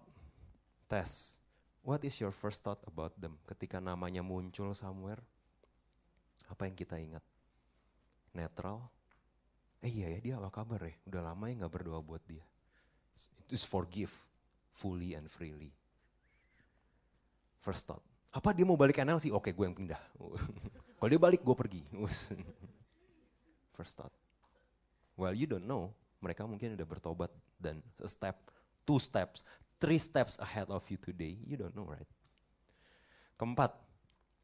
[0.86, 1.42] test.
[1.82, 3.34] What is your first thought about them?
[3.50, 5.18] Ketika namanya muncul somewhere,
[6.46, 7.24] apa yang kita ingat?
[8.30, 8.86] Netral?
[9.82, 10.94] Eh iya ya dia apa kabar ya?
[11.10, 12.46] Udah lama ya gak berdoa buat dia.
[13.42, 14.14] It is forgive
[14.70, 15.74] fully and freely.
[17.58, 18.07] First thought.
[18.28, 19.32] Apa dia mau balik NLC?
[19.32, 20.00] Oke, gue yang pindah.
[21.00, 21.82] Kalau dia balik, gue pergi.
[23.76, 24.12] First thought.
[25.16, 25.94] Well, you don't know.
[26.20, 28.36] Mereka mungkin udah bertobat dan a step,
[28.82, 29.46] two steps,
[29.78, 31.38] three steps ahead of you today.
[31.46, 32.06] You don't know, right?
[33.38, 33.74] Keempat,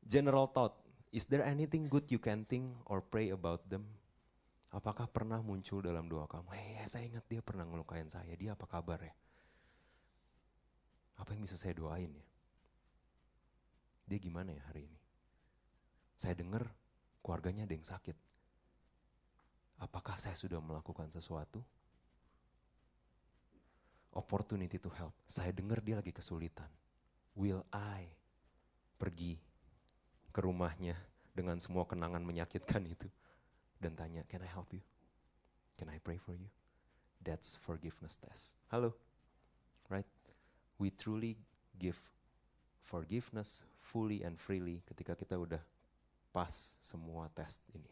[0.07, 0.79] general thought.
[1.15, 3.87] Is there anything good you can think or pray about them?
[4.75, 6.51] Apakah pernah muncul dalam doa kamu?
[6.51, 8.35] Hei, saya ingat dia pernah ngelukain saya.
[8.35, 9.15] Dia apa kabar ya?
[11.15, 12.27] Apa yang bisa saya doain ya?
[14.05, 15.01] Dia gimana ya hari ini?
[16.15, 16.69] Saya dengar
[17.25, 18.17] keluarganya ada yang sakit.
[19.81, 21.61] Apakah saya sudah melakukan sesuatu?
[24.15, 25.17] Opportunity to help.
[25.27, 26.71] Saya dengar dia lagi kesulitan.
[27.35, 28.07] Will I
[28.95, 29.43] pergi
[30.31, 30.95] ke rumahnya
[31.35, 33.11] dengan semua kenangan menyakitkan itu
[33.83, 34.81] dan tanya, can I help you?
[35.75, 36.47] Can I pray for you?
[37.19, 38.55] That's forgiveness test.
[38.71, 38.95] Halo,
[39.91, 40.07] right?
[40.79, 41.35] We truly
[41.75, 41.99] give
[42.85, 45.63] forgiveness fully and freely ketika kita udah
[46.31, 47.89] pas semua test ini.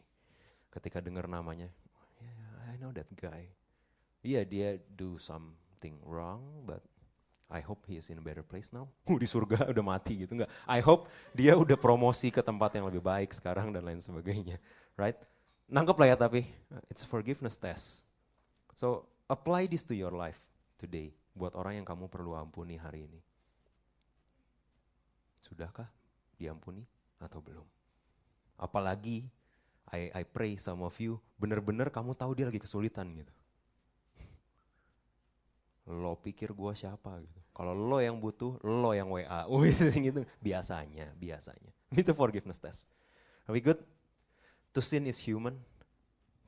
[0.69, 1.69] Ketika dengar namanya,
[2.21, 3.49] yeah, I know that guy.
[4.23, 6.79] Iya yeah, dia do something wrong, but
[7.53, 8.89] I hope he is in a better place now.
[9.09, 10.51] Uh, di surga udah mati gitu enggak.
[10.65, 14.57] I hope dia udah promosi ke tempat yang lebih baik sekarang dan lain sebagainya.
[14.97, 15.17] Right?
[15.69, 16.45] Nangkep lah ya tapi
[16.89, 18.05] it's forgiveness test.
[18.73, 20.39] So apply this to your life
[20.77, 23.21] today buat orang yang kamu perlu ampuni hari ini.
[25.43, 25.91] Sudahkah
[26.39, 26.87] diampuni
[27.19, 27.67] atau belum?
[28.55, 29.27] Apalagi
[29.91, 33.33] I, I pray some of you, benar-benar kamu tahu dia lagi kesulitan gitu.
[35.91, 37.39] Lo pikir gue siapa gitu.
[37.51, 39.45] Kalau lo yang butuh, lo yang WA.
[40.07, 40.25] Gitu.
[40.41, 41.71] Biasanya, biasanya.
[41.93, 42.89] Itu forgiveness test.
[43.45, 43.77] Are we good?
[44.73, 45.59] To sin is human,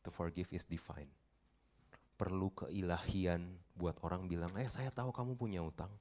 [0.01, 1.11] to forgive is divine.
[2.15, 5.91] Perlu keilahian buat orang bilang, eh saya tahu kamu punya utang.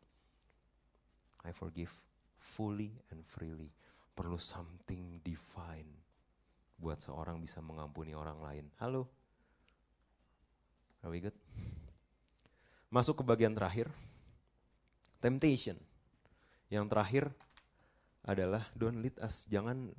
[1.45, 1.93] I forgive
[2.45, 3.73] fully and freely.
[4.13, 5.89] Perlu something divine
[6.77, 8.65] buat seorang bisa mengampuni orang lain.
[8.77, 9.09] Halo?
[11.01, 11.37] Are we good?
[12.93, 13.89] Masuk ke bagian terakhir.
[15.19, 15.81] Temptation.
[16.69, 17.25] Yang terakhir
[18.29, 19.49] adalah don't lead us.
[19.49, 19.91] Jangan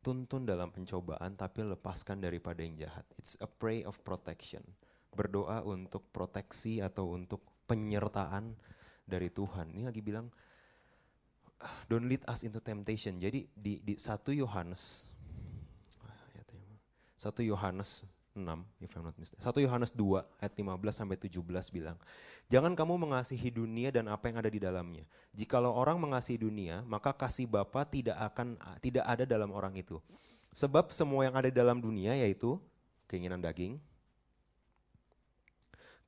[0.00, 3.04] tuntun dalam pencobaan tapi lepaskan daripada yang jahat.
[3.16, 4.62] It's a pray of protection.
[5.10, 8.54] Berdoa untuk proteksi atau untuk penyertaan
[9.04, 9.74] dari Tuhan.
[9.74, 10.30] Ini lagi bilang
[11.88, 13.20] don't lead us into temptation.
[13.20, 15.10] Jadi di di 1 Yohanes
[17.20, 18.40] 1 Yohanes 6
[18.80, 19.44] if I'm not mistaken.
[19.44, 22.00] 1 Yohanes 2 ayat 15 sampai 17 bilang,
[22.48, 25.04] "Jangan kamu mengasihi dunia dan apa yang ada di dalamnya.
[25.36, 30.00] Jikalau orang mengasihi dunia, maka kasih Bapa tidak akan tidak ada dalam orang itu.
[30.56, 32.56] Sebab semua yang ada di dalam dunia yaitu
[33.04, 33.76] keinginan daging,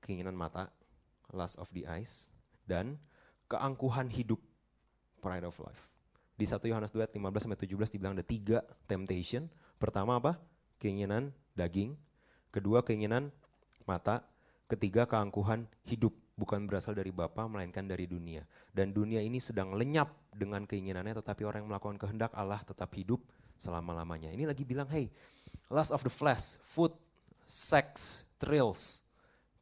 [0.00, 0.72] keinginan mata,
[1.30, 2.32] lust of the eyes,
[2.64, 2.96] dan
[3.52, 4.40] keangkuhan hidup,
[5.22, 5.86] pride of life."
[6.34, 9.46] Di 1 Yohanes 2 ayat 15 sampai 17 dibilang ada tiga temptation.
[9.78, 10.42] Pertama apa?
[10.82, 11.94] Keinginan daging,
[12.52, 13.32] Kedua keinginan
[13.88, 14.20] mata,
[14.68, 18.44] ketiga keangkuhan hidup bukan berasal dari Bapa melainkan dari dunia.
[18.68, 23.24] Dan dunia ini sedang lenyap dengan keinginannya tetapi orang yang melakukan kehendak Allah tetap hidup
[23.56, 24.28] selama-lamanya.
[24.36, 25.08] Ini lagi bilang, hey,
[25.72, 26.92] lust of the flesh, food,
[27.48, 29.00] sex, thrills.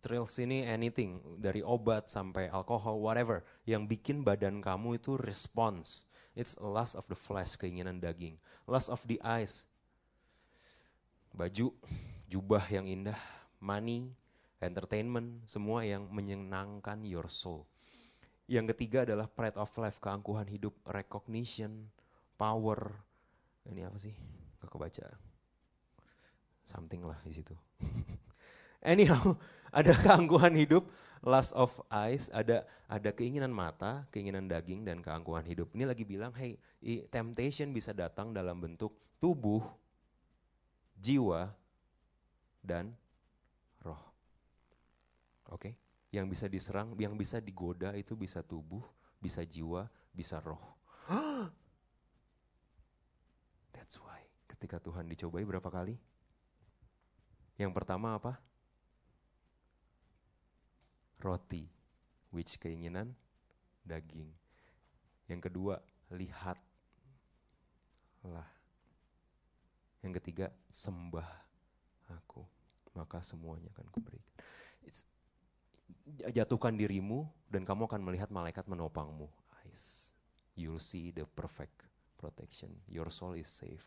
[0.00, 3.44] Thrills ini anything, dari obat sampai alkohol, whatever.
[3.68, 6.08] Yang bikin badan kamu itu response.
[6.32, 8.40] It's lust of the flesh, keinginan daging.
[8.64, 9.68] Lust of the eyes,
[11.34, 11.74] baju,
[12.30, 13.18] jubah yang indah,
[13.60, 14.14] money,
[14.62, 17.66] entertainment, semua yang menyenangkan your soul.
[18.50, 21.86] Yang ketiga adalah pride of life, keangkuhan hidup, recognition,
[22.34, 22.98] power.
[23.68, 24.14] Ini apa sih?
[24.58, 25.06] Gak kebaca.
[26.66, 27.54] Something lah di situ.
[28.82, 29.38] Anyhow,
[29.70, 30.86] ada keangkuhan hidup,
[31.22, 35.70] lust of eyes, ada ada keinginan mata, keinginan daging dan keangkuhan hidup.
[35.74, 36.58] Ini lagi bilang, hey,
[37.08, 39.62] temptation bisa datang dalam bentuk tubuh,
[40.98, 41.54] jiwa,
[42.60, 42.92] dan
[43.84, 44.02] roh.
[45.50, 45.72] Oke, okay?
[46.10, 48.82] yang bisa diserang, yang bisa digoda itu bisa tubuh,
[49.18, 50.60] bisa jiwa, bisa roh.
[53.74, 55.94] That's why ketika Tuhan dicobai berapa kali?
[57.60, 58.40] Yang pertama apa?
[61.20, 61.68] Roti,
[62.32, 63.12] which keinginan
[63.84, 64.32] daging.
[65.28, 65.78] Yang kedua,
[66.10, 66.58] lihat
[68.26, 68.48] lah.
[70.00, 71.28] Yang ketiga, sembah
[72.08, 72.42] aku,
[72.96, 74.34] maka semuanya akan kuberikan.
[74.80, 75.04] It's,
[76.32, 79.28] jatuhkan dirimu dan kamu akan melihat malaikat menopangmu.
[79.62, 80.16] Eyes.
[80.56, 81.84] You'll see the perfect
[82.16, 82.72] protection.
[82.88, 83.84] Your soul is safe.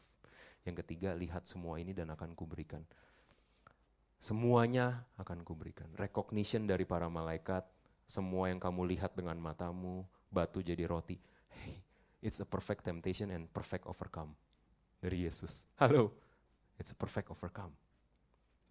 [0.63, 2.85] Yang ketiga, lihat semua ini dan akan kuberikan.
[4.23, 5.91] Semuanya akan kuberikan.
[5.99, 7.67] Recognition dari para malaikat,
[8.07, 11.19] semua yang kamu lihat dengan matamu, batu jadi roti.
[11.51, 11.83] Hey,
[12.23, 14.31] it's a perfect temptation and perfect overcome
[15.03, 15.67] dari Yesus.
[15.75, 16.15] Halo,
[16.79, 17.75] it's a perfect overcome.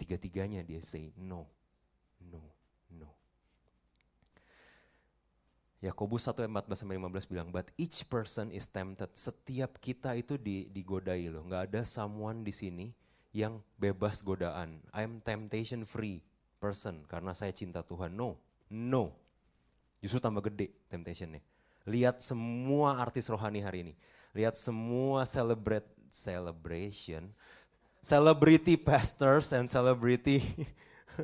[0.01, 1.45] Tiga-tiganya dia say no,
[2.33, 2.41] no,
[2.89, 3.13] no.
[5.85, 9.13] Yakobus 1 ayat 14 sampai 15 bilang, but each person is tempted.
[9.13, 10.41] Setiap kita itu
[10.73, 11.45] digodai loh.
[11.45, 12.89] Nggak ada someone di sini
[13.33, 14.78] yang bebas godaan.
[14.93, 16.20] I'm temptation free
[16.61, 18.12] person karena saya cinta Tuhan.
[18.12, 18.37] No,
[18.68, 19.12] no.
[20.05, 21.41] Justru tambah gede temptationnya.
[21.89, 23.95] Lihat semua artis rohani hari ini.
[24.37, 27.33] Lihat semua celebrate celebration
[28.03, 30.43] celebrity pastors and celebrity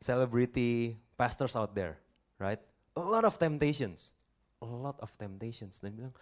[0.00, 1.98] celebrity pastors out there,
[2.38, 2.62] right?
[2.94, 4.14] A lot of temptations,
[4.62, 5.82] a lot of temptations.
[5.82, 6.14] Dan bilang,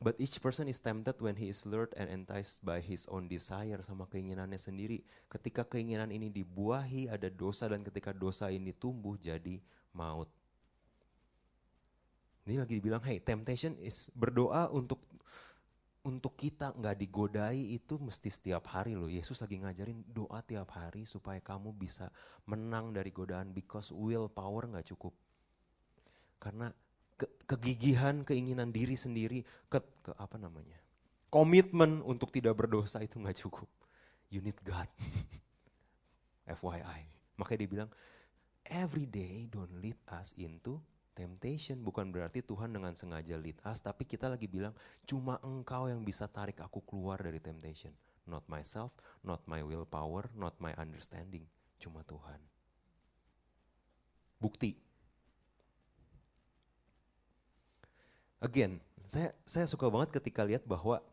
[0.00, 3.84] but each person is tempted when he is lured and enticed by his own desire
[3.84, 5.04] sama keinginannya sendiri.
[5.28, 9.60] Ketika keinginan ini dibuahi ada dosa dan ketika dosa ini tumbuh jadi
[9.92, 10.32] maut.
[12.48, 15.04] Ini lagi dibilang, hey, temptation is berdoa untuk
[16.00, 19.12] untuk kita nggak digodai itu mesti setiap hari loh.
[19.12, 22.08] Yesus lagi ngajarin doa tiap hari supaya kamu bisa
[22.48, 25.12] menang dari godaan because will power nggak cukup.
[26.40, 26.72] Karena
[27.20, 30.80] ke, kegigihan, keinginan diri sendiri, ke, ke apa namanya?
[31.28, 33.68] Komitmen untuk tidak berdosa itu nggak cukup.
[34.32, 34.88] You need God.
[36.58, 37.04] FYI.
[37.36, 37.90] Makanya dia bilang,
[38.64, 40.80] every day don't lead us into
[41.20, 44.72] temptation bukan berarti Tuhan dengan sengaja lead us, tapi kita lagi bilang
[45.04, 47.92] cuma engkau yang bisa tarik aku keluar dari temptation.
[48.24, 51.44] Not myself, not my willpower, not my understanding.
[51.76, 52.40] Cuma Tuhan.
[54.40, 54.89] Bukti.
[58.40, 61.04] Again, saya saya suka banget ketika lihat bahwa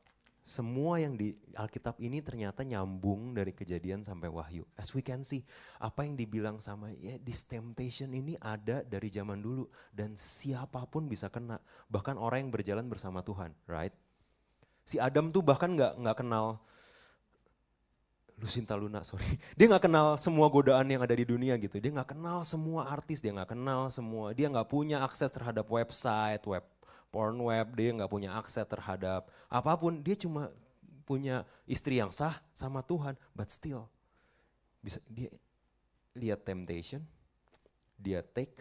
[0.48, 4.64] semua yang di Alkitab ini ternyata nyambung dari kejadian sampai wahyu.
[4.80, 5.44] As we can see,
[5.76, 11.12] apa yang dibilang sama ya this temptation ini ada dari zaman dulu dan siapa pun
[11.12, 11.60] bisa kena.
[11.92, 13.92] Bahkan orang yang berjalan bersama Tuhan, right?
[14.88, 16.64] Si Adam tuh bahkan nggak nggak kenal
[18.40, 19.36] Lucinta Luna, sorry.
[19.60, 21.76] Dia nggak kenal semua godaan yang ada di dunia gitu.
[21.76, 24.32] Dia nggak kenal semua artis, dia nggak kenal semua.
[24.32, 26.64] Dia nggak punya akses terhadap website, web
[27.10, 30.52] porn web, dia nggak punya akses terhadap apa pun, dia cuma
[31.08, 33.88] punya istri yang sah sama Tuhan, but still
[34.84, 35.32] bisa dia
[36.18, 37.00] lihat temptation,
[37.96, 38.60] dia take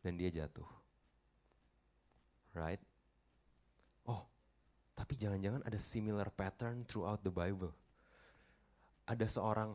[0.00, 0.66] dan dia jatuh.
[2.54, 2.80] Right?
[4.08, 4.24] Oh,
[4.94, 7.74] tapi jangan-jangan ada similar pattern throughout the Bible.
[9.06, 9.74] Ada seorang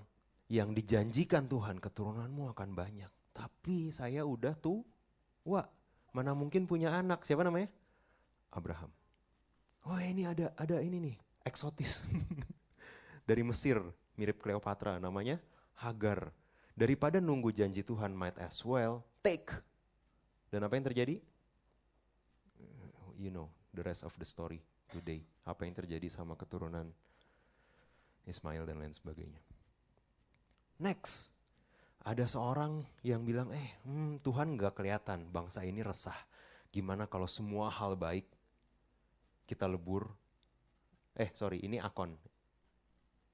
[0.52, 4.84] yang dijanjikan Tuhan keturunanmu akan banyak, tapi saya udah tuh,
[5.48, 5.68] wah,
[6.12, 7.24] mana mungkin punya anak?
[7.24, 7.72] Siapa namanya?
[8.52, 8.92] Abraham.
[9.88, 11.16] Oh ini ada ada ini nih,
[11.48, 12.06] eksotis.
[13.30, 13.82] Dari Mesir,
[14.20, 15.42] mirip Cleopatra, namanya
[15.80, 16.30] Hagar.
[16.78, 19.50] Daripada nunggu janji Tuhan might as well take.
[20.52, 21.16] Dan apa yang terjadi?
[23.18, 25.24] You know the rest of the story today.
[25.48, 26.92] Apa yang terjadi sama keturunan
[28.28, 29.42] Ismail dan lain sebagainya.
[30.82, 31.34] Next,
[32.02, 36.18] ada seorang yang bilang, eh hmm, Tuhan gak kelihatan, bangsa ini resah.
[36.74, 38.26] Gimana kalau semua hal baik
[39.52, 40.08] kita lebur.
[41.12, 42.16] Eh sorry, ini akon.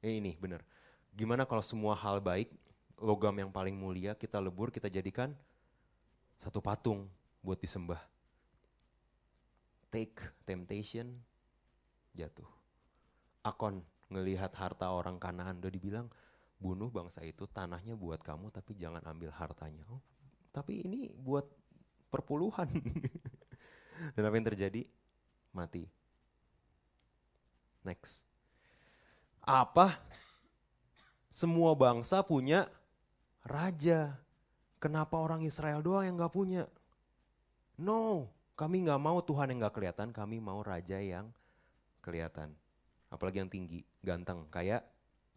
[0.02, 0.66] Eh ini bener.
[1.14, 2.50] Gimana kalau semua hal baik,
[2.98, 5.38] logam yang paling mulia kita lebur, kita jadikan
[6.42, 7.06] satu patung
[7.46, 8.02] buat disembah.
[9.94, 11.14] Take temptation,
[12.18, 12.50] jatuh.
[13.46, 16.10] Akon ngelihat harta orang kanaan udah dibilang,
[16.58, 19.86] bunuh bangsa itu, tanahnya buat kamu tapi jangan ambil hartanya.
[19.94, 20.02] Oh,
[20.50, 21.46] tapi ini buat
[22.10, 22.68] perpuluhan.
[24.14, 24.82] Dan apa yang terjadi?
[25.54, 25.86] Mati.
[27.88, 28.28] Next.
[29.48, 29.96] Apa?
[31.32, 32.68] Semua bangsa punya
[33.48, 34.20] raja.
[34.84, 36.68] Kenapa orang Israel doang yang gak punya?
[37.80, 38.28] No,
[38.60, 41.32] kami gak mau Tuhan yang gak kelihatan, kami mau raja yang
[42.04, 42.52] kelihatan.
[43.08, 44.84] Apalagi yang tinggi, ganteng, kayak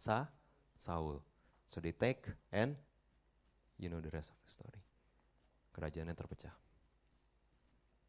[0.00, 0.32] Sa,
[0.80, 1.20] Saul.
[1.68, 2.72] So they take and
[3.76, 4.80] you know the rest of the story.
[5.76, 6.56] Kerajaannya terpecah.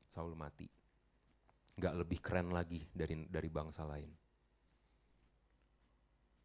[0.07, 0.71] Saul mati.
[1.75, 4.20] Gak lebih keren lagi dari dari bangsa lain.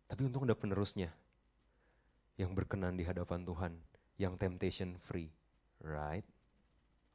[0.07, 1.11] Tapi untung ada penerusnya
[2.39, 3.73] yang berkenan di hadapan Tuhan,
[4.21, 5.33] yang temptation free,
[5.83, 6.25] right?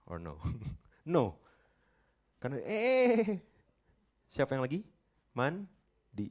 [0.10, 0.38] Or no?
[1.08, 1.39] no.
[2.42, 3.39] Karena eh
[4.28, 4.82] siapa yang lagi?
[5.38, 5.64] Man
[6.12, 6.28] di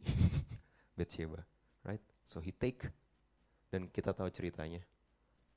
[0.97, 1.41] Bathsheba,
[1.87, 2.03] right?
[2.27, 2.85] So he take
[3.73, 4.83] dan kita tahu ceritanya.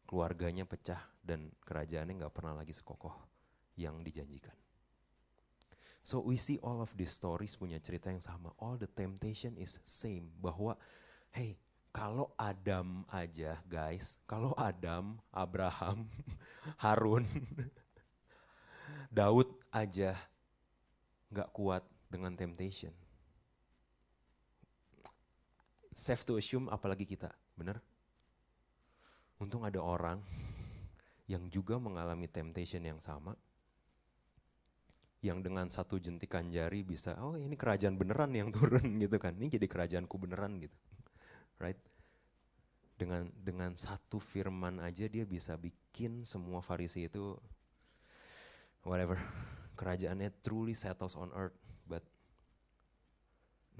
[0.03, 3.15] Keluarganya pecah dan kerajaannya nggak pernah lagi sekokoh
[3.79, 4.53] yang dijanjikan.
[6.03, 8.51] So we see all of these stories punya cerita yang sama.
[8.59, 10.27] All the temptation is same.
[10.43, 10.75] Bahwa,
[11.31, 11.55] hey,
[11.95, 16.11] kalau Adam aja guys, kalau Adam, Abraham,
[16.83, 17.23] Harun,
[19.15, 20.19] Daud aja
[21.31, 22.91] nggak kuat dengan temptation.
[25.95, 27.79] Safe to assume apalagi kita, bener?
[29.39, 30.19] Untung ada orang
[31.31, 33.37] yang juga mengalami temptation yang sama,
[35.23, 39.47] yang dengan satu jentikan jari bisa, oh ini kerajaan beneran yang turun gitu kan, ini
[39.47, 40.75] jadi kerajaanku beneran gitu,
[41.63, 41.79] right?
[42.99, 47.39] Dengan dengan satu firman aja dia bisa bikin semua Farisi itu
[48.83, 49.15] whatever
[49.79, 51.55] kerajaannya truly settles on earth,
[51.87, 52.03] but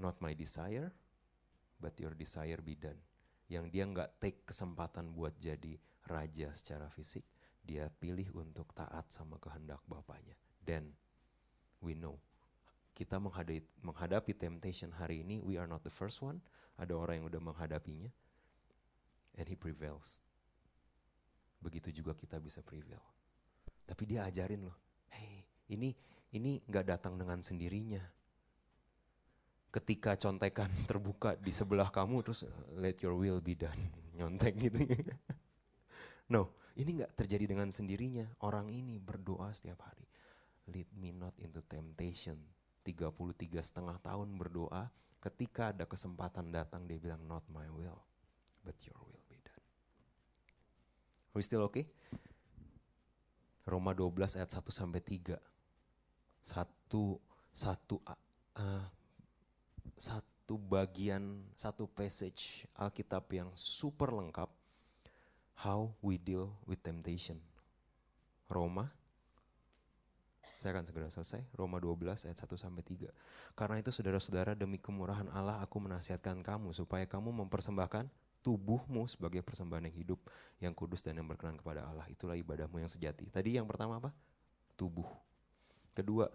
[0.00, 0.90] not my desire,
[1.76, 2.98] but your desire be done.
[3.52, 5.76] Yang dia nggak take kesempatan buat jadi
[6.08, 7.28] raja secara fisik,
[7.60, 10.32] dia pilih untuk taat sama kehendak bapaknya.
[10.64, 11.03] Dan
[11.84, 12.16] we know.
[12.96, 16.40] Kita menghadapi, menghadapi temptation hari ini, we are not the first one.
[16.80, 18.08] Ada orang yang udah menghadapinya.
[19.36, 20.16] And he prevails.
[21.60, 23.02] Begitu juga kita bisa prevail.
[23.84, 24.78] Tapi dia ajarin loh,
[25.12, 25.92] hey ini
[26.34, 28.00] ini nggak datang dengan sendirinya.
[29.74, 32.46] Ketika contekan terbuka di sebelah kamu terus
[32.78, 33.78] let your will be done,
[34.16, 34.78] nyontek gitu.
[36.34, 38.28] no, ini nggak terjadi dengan sendirinya.
[38.46, 40.06] Orang ini berdoa setiap hari
[40.68, 42.38] lead me not into temptation.
[42.84, 44.92] 33 setengah tahun berdoa,
[45.24, 47.96] ketika ada kesempatan datang dia bilang not my will,
[48.60, 49.64] but your will be done.
[51.32, 51.88] Are we still okay?
[53.64, 55.40] Roma 12 ayat 1 sampai 3.
[56.44, 57.16] Satu
[57.54, 58.84] satu uh,
[59.96, 64.52] satu bagian satu passage Alkitab yang super lengkap
[65.64, 67.40] how we deal with temptation.
[68.44, 68.92] Roma
[70.54, 71.42] Saya akan segera selesai.
[71.58, 73.10] Roma 12 ayat 1 sampai 3.
[73.58, 78.06] Karena itu saudara-saudara demi kemurahan Allah aku menasihatkan kamu supaya kamu mempersembahkan
[78.44, 80.20] tubuhmu sebagai persembahan yang hidup,
[80.60, 82.04] yang kudus dan yang berkenan kepada Allah.
[82.12, 83.32] Itulah ibadahmu yang sejati.
[83.32, 84.12] Tadi yang pertama apa?
[84.76, 85.08] Tubuh.
[85.96, 86.28] Kedua,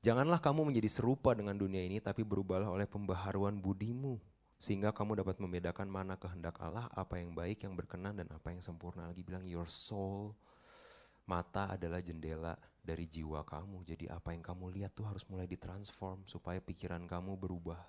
[0.00, 4.20] janganlah kamu menjadi serupa dengan dunia ini tapi berubahlah oleh pembaharuan budimu
[4.58, 8.62] sehingga kamu dapat membedakan mana kehendak Allah, apa yang baik, yang berkenan dan apa yang
[8.62, 9.06] sempurna.
[9.06, 10.34] Lagi bilang your soul
[11.28, 13.84] Mata adalah jendela dari jiwa kamu.
[13.84, 17.84] Jadi apa yang kamu lihat tuh harus mulai ditransform supaya pikiran kamu berubah.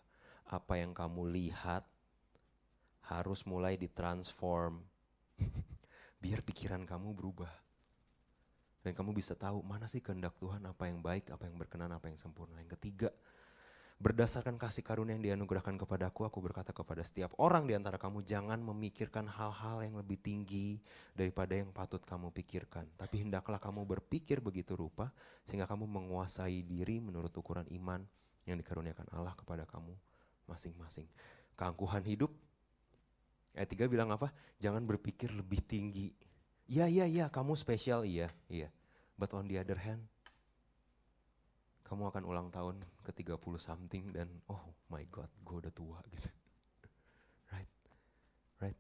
[0.52, 1.88] Apa yang kamu lihat
[3.08, 4.84] harus mulai ditransform.
[6.22, 7.52] Biar pikiran kamu berubah.
[8.84, 12.12] Dan kamu bisa tahu mana sih kehendak Tuhan, apa yang baik, apa yang berkenan, apa
[12.12, 12.60] yang sempurna.
[12.60, 13.10] Yang ketiga,
[14.00, 18.56] Berdasarkan kasih karunia yang dianugerahkan kepadaku, aku berkata kepada setiap orang di antara kamu, jangan
[18.64, 20.80] memikirkan hal-hal yang lebih tinggi
[21.12, 22.88] daripada yang patut kamu pikirkan.
[22.96, 25.12] Tapi hendaklah kamu berpikir begitu rupa,
[25.44, 28.00] sehingga kamu menguasai diri menurut ukuran iman
[28.48, 29.92] yang dikaruniakan Allah kepada kamu
[30.48, 31.12] masing-masing.
[31.60, 32.32] Keangkuhan hidup,
[33.52, 34.32] ayat 3 bilang apa?
[34.64, 36.16] Jangan berpikir lebih tinggi.
[36.72, 38.72] Iya, iya, iya, kamu spesial, iya, iya.
[39.20, 40.08] But on the other hand,
[41.90, 44.62] kamu akan ulang tahun ke 30 something dan oh
[44.94, 46.30] my god, gue udah tua gitu.
[47.58, 47.74] right?
[48.62, 48.78] Right?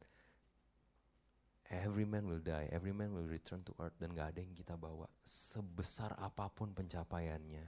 [1.73, 4.77] Every man will die, every man will return to earth dan gak ada yang kita
[4.77, 5.09] bawa.
[5.25, 7.65] Sebesar apa pun pencapaiannya,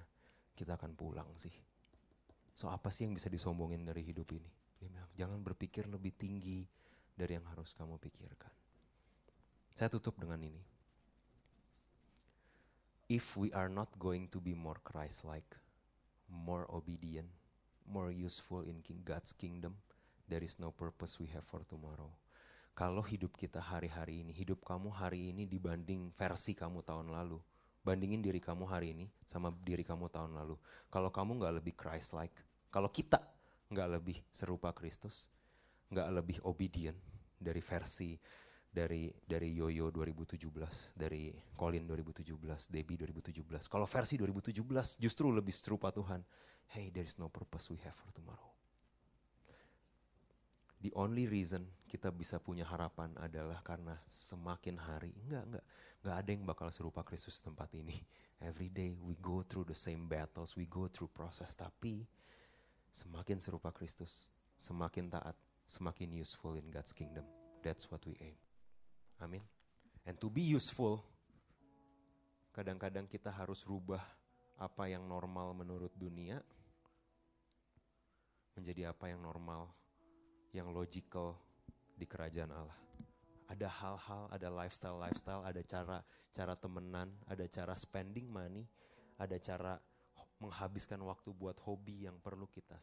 [0.53, 1.53] kita akan pulang sih.
[2.53, 4.49] So apa sih yang bisa disombongin dari hidup ini?
[4.77, 6.65] Dia bilang, jangan berpikir lebih tinggi
[7.17, 8.53] dari yang harus kamu pikirkan.
[9.73, 10.70] Saya tutup dengan ini
[13.11, 15.59] if we are not going to be more Christ-like,
[16.31, 17.27] more obedient,
[17.83, 19.75] more useful in king, God's kingdom,
[20.31, 22.07] there is no purpose we have for tomorrow.
[22.71, 27.35] Kalau hidup kita hari-hari ini, hidup kamu hari ini dibanding versi kamu tahun lalu,
[27.83, 30.55] bandingin diri kamu hari ini sama diri kamu tahun lalu.
[30.87, 32.39] Kalau kamu nggak lebih Christ-like,
[32.71, 33.19] kalau kita
[33.67, 35.27] nggak lebih serupa Kristus,
[35.91, 36.95] nggak lebih obedient
[37.35, 38.15] dari versi
[38.71, 43.67] dari dari Yoyo 2017, dari Colin 2017, Debbie 2017.
[43.67, 46.23] Kalau versi 2017 justru lebih serupa Tuhan.
[46.71, 48.47] Hey, there is no purpose we have for tomorrow.
[50.81, 55.65] The only reason kita bisa punya harapan adalah karena semakin hari, enggak, enggak,
[56.01, 57.93] enggak ada yang bakal serupa Kristus tempat ini.
[58.41, 62.07] Every day we go through the same battles, we go through process, tapi
[62.89, 65.37] semakin serupa Kristus, semakin taat,
[65.69, 67.27] semakin useful in God's kingdom.
[67.61, 68.50] That's what we aim.
[69.21, 69.45] Amin.
[70.01, 71.05] And to be useful,
[72.51, 74.01] kadang-kadang kita harus rubah
[74.57, 76.41] apa yang normal menurut dunia
[78.57, 79.69] menjadi apa yang normal,
[80.51, 81.37] yang logical
[81.93, 82.77] di kerajaan Allah.
[83.45, 85.97] Ada hal-hal, ada lifestyle-lifestyle, ada cara
[86.31, 88.65] cara temenan, ada cara spending money,
[89.19, 89.77] ada cara
[90.41, 92.79] menghabiskan waktu buat hobi yang perlu kita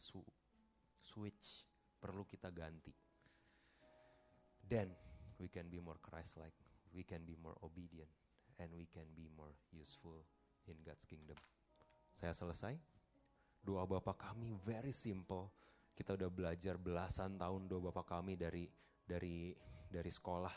[1.03, 1.66] switch,
[1.99, 2.95] perlu kita ganti.
[4.62, 5.08] Dan
[5.39, 6.55] we can be more Christ-like,
[6.93, 8.11] we can be more obedient,
[8.59, 10.22] and we can be more useful
[10.66, 11.39] in God's kingdom.
[12.12, 12.74] Saya selesai.
[13.62, 15.51] Doa Bapak kami very simple.
[15.95, 18.70] Kita udah belajar belasan tahun doa Bapak kami dari
[19.03, 19.51] dari
[19.91, 20.55] dari sekolah,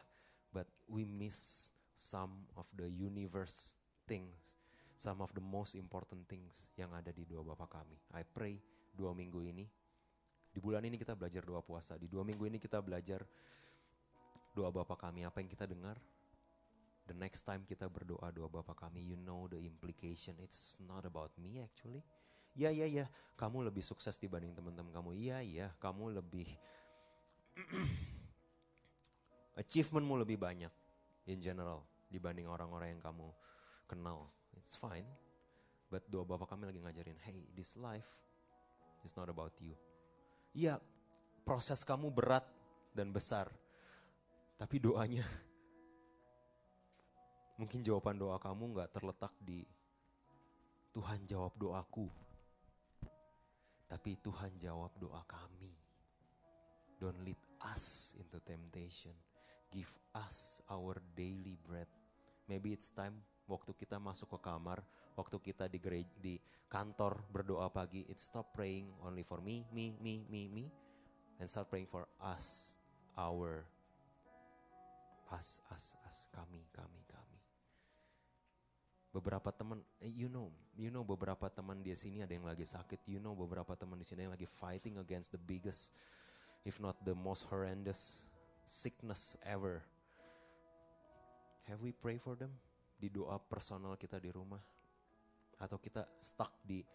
[0.53, 3.73] but we miss some of the universe
[4.05, 4.57] things,
[4.97, 7.97] some of the most important things yang ada di doa Bapak kami.
[8.13, 8.61] I pray
[8.93, 9.65] dua minggu ini,
[10.51, 13.25] di bulan ini kita belajar doa puasa, di dua minggu ini kita belajar
[14.51, 15.95] doa Bapa kami, apa yang kita dengar,
[17.07, 20.35] the next time kita berdoa doa Bapa kami, you know the implication.
[20.39, 22.03] It's not about me actually.
[22.51, 23.07] Ya ya ya,
[23.39, 25.15] kamu lebih sukses dibanding teman-teman kamu.
[25.15, 26.51] Iya iya, kamu lebih
[29.61, 30.71] achievementmu lebih banyak
[31.31, 33.27] in general dibanding orang-orang yang kamu
[33.87, 34.27] kenal.
[34.59, 35.07] It's fine.
[35.91, 38.07] But doa Bapak kami lagi ngajarin, hey, this life
[39.03, 39.75] is not about you.
[40.55, 40.79] Iya,
[41.43, 42.47] proses kamu berat
[42.95, 43.47] dan besar.
[44.61, 45.25] Tapi doanya,
[47.57, 49.65] mungkin jawaban doa kamu nggak terletak di
[50.93, 52.05] Tuhan jawab doaku.
[53.89, 55.73] Tapi Tuhan jawab doa kami.
[57.01, 57.41] Don't lead
[57.73, 59.17] us into temptation.
[59.73, 61.89] Give us our daily bread.
[62.45, 63.17] Maybe it's time
[63.49, 64.85] waktu kita masuk ke kamar,
[65.17, 66.37] waktu kita di gereja, di
[66.69, 70.69] kantor berdoa pagi, it's stop praying only for me, me, me, me, me,
[71.41, 72.77] and start praying for us,
[73.17, 73.65] our
[75.31, 77.39] As, as, as, kami, kami, kami.
[79.15, 82.99] Beberapa teman, eh, you know, you know beberapa teman di sini ada yang lagi sakit,
[83.07, 85.95] you know beberapa teman di sini yang lagi fighting against the biggest,
[86.67, 88.27] if not the most horrendous
[88.67, 89.83] sickness ever.
[91.67, 92.51] Have we pray for them?
[93.01, 94.61] di doa personal kita di rumah
[95.57, 96.85] atau kita stuck di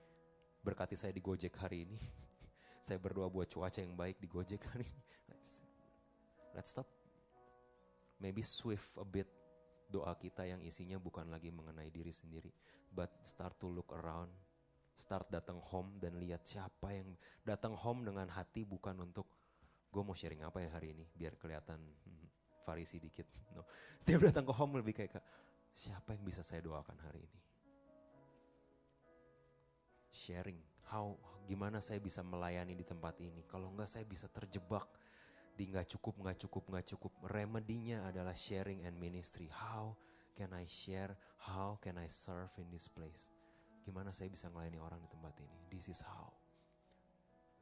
[0.63, 1.99] berkati saya di Gojek hari ini.
[2.87, 5.03] saya berdoa buat cuaca yang baik di Gojek hari ini.
[5.27, 5.51] Let's,
[6.55, 7.06] let's stop.
[8.21, 9.29] Maybe swift a bit
[9.87, 12.51] doa kita yang isinya bukan lagi mengenai diri sendiri,
[12.91, 14.33] but start to look around,
[14.99, 17.15] start datang home dan lihat siapa yang
[17.47, 19.29] datang home dengan hati bukan untuk
[19.93, 22.27] gue mau sharing apa ya hari ini biar kelihatan hmm,
[22.67, 23.29] farisi dikit.
[23.57, 23.65] No.
[23.97, 25.17] Setiap datang ke home lebih kayak
[25.73, 27.41] siapa yang bisa saya doakan hari ini?
[30.13, 30.61] Sharing,
[30.93, 31.17] how
[31.49, 33.49] gimana saya bisa melayani di tempat ini?
[33.49, 34.85] Kalau enggak saya bisa terjebak
[35.57, 37.13] di nggak cukup, nggak cukup, nggak cukup.
[37.33, 39.49] Remedinya adalah sharing and ministry.
[39.49, 39.97] How
[40.37, 41.17] can I share?
[41.41, 43.33] How can I serve in this place?
[43.89, 45.59] Gimana saya bisa melayani orang di tempat ini?
[45.73, 46.29] This is how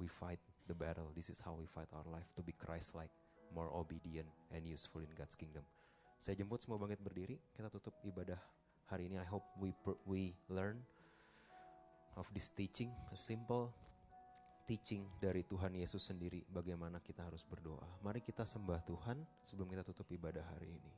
[0.02, 1.14] we fight the battle.
[1.14, 3.12] This is how we fight our life to be Christ-like,
[3.54, 5.62] more obedient and useful in God's kingdom.
[6.18, 7.36] Saya jemput semua bangkit berdiri.
[7.54, 8.40] Kita tutup ibadah
[8.90, 9.20] hari ini.
[9.20, 9.70] I hope we
[10.08, 10.80] we learn
[12.16, 13.70] of this teaching, a simple
[14.64, 17.84] teaching dari Tuhan Yesus sendiri bagaimana kita harus berdoa.
[18.00, 20.92] Mari kita sembah Tuhan sebelum kita tutup ibadah hari ini.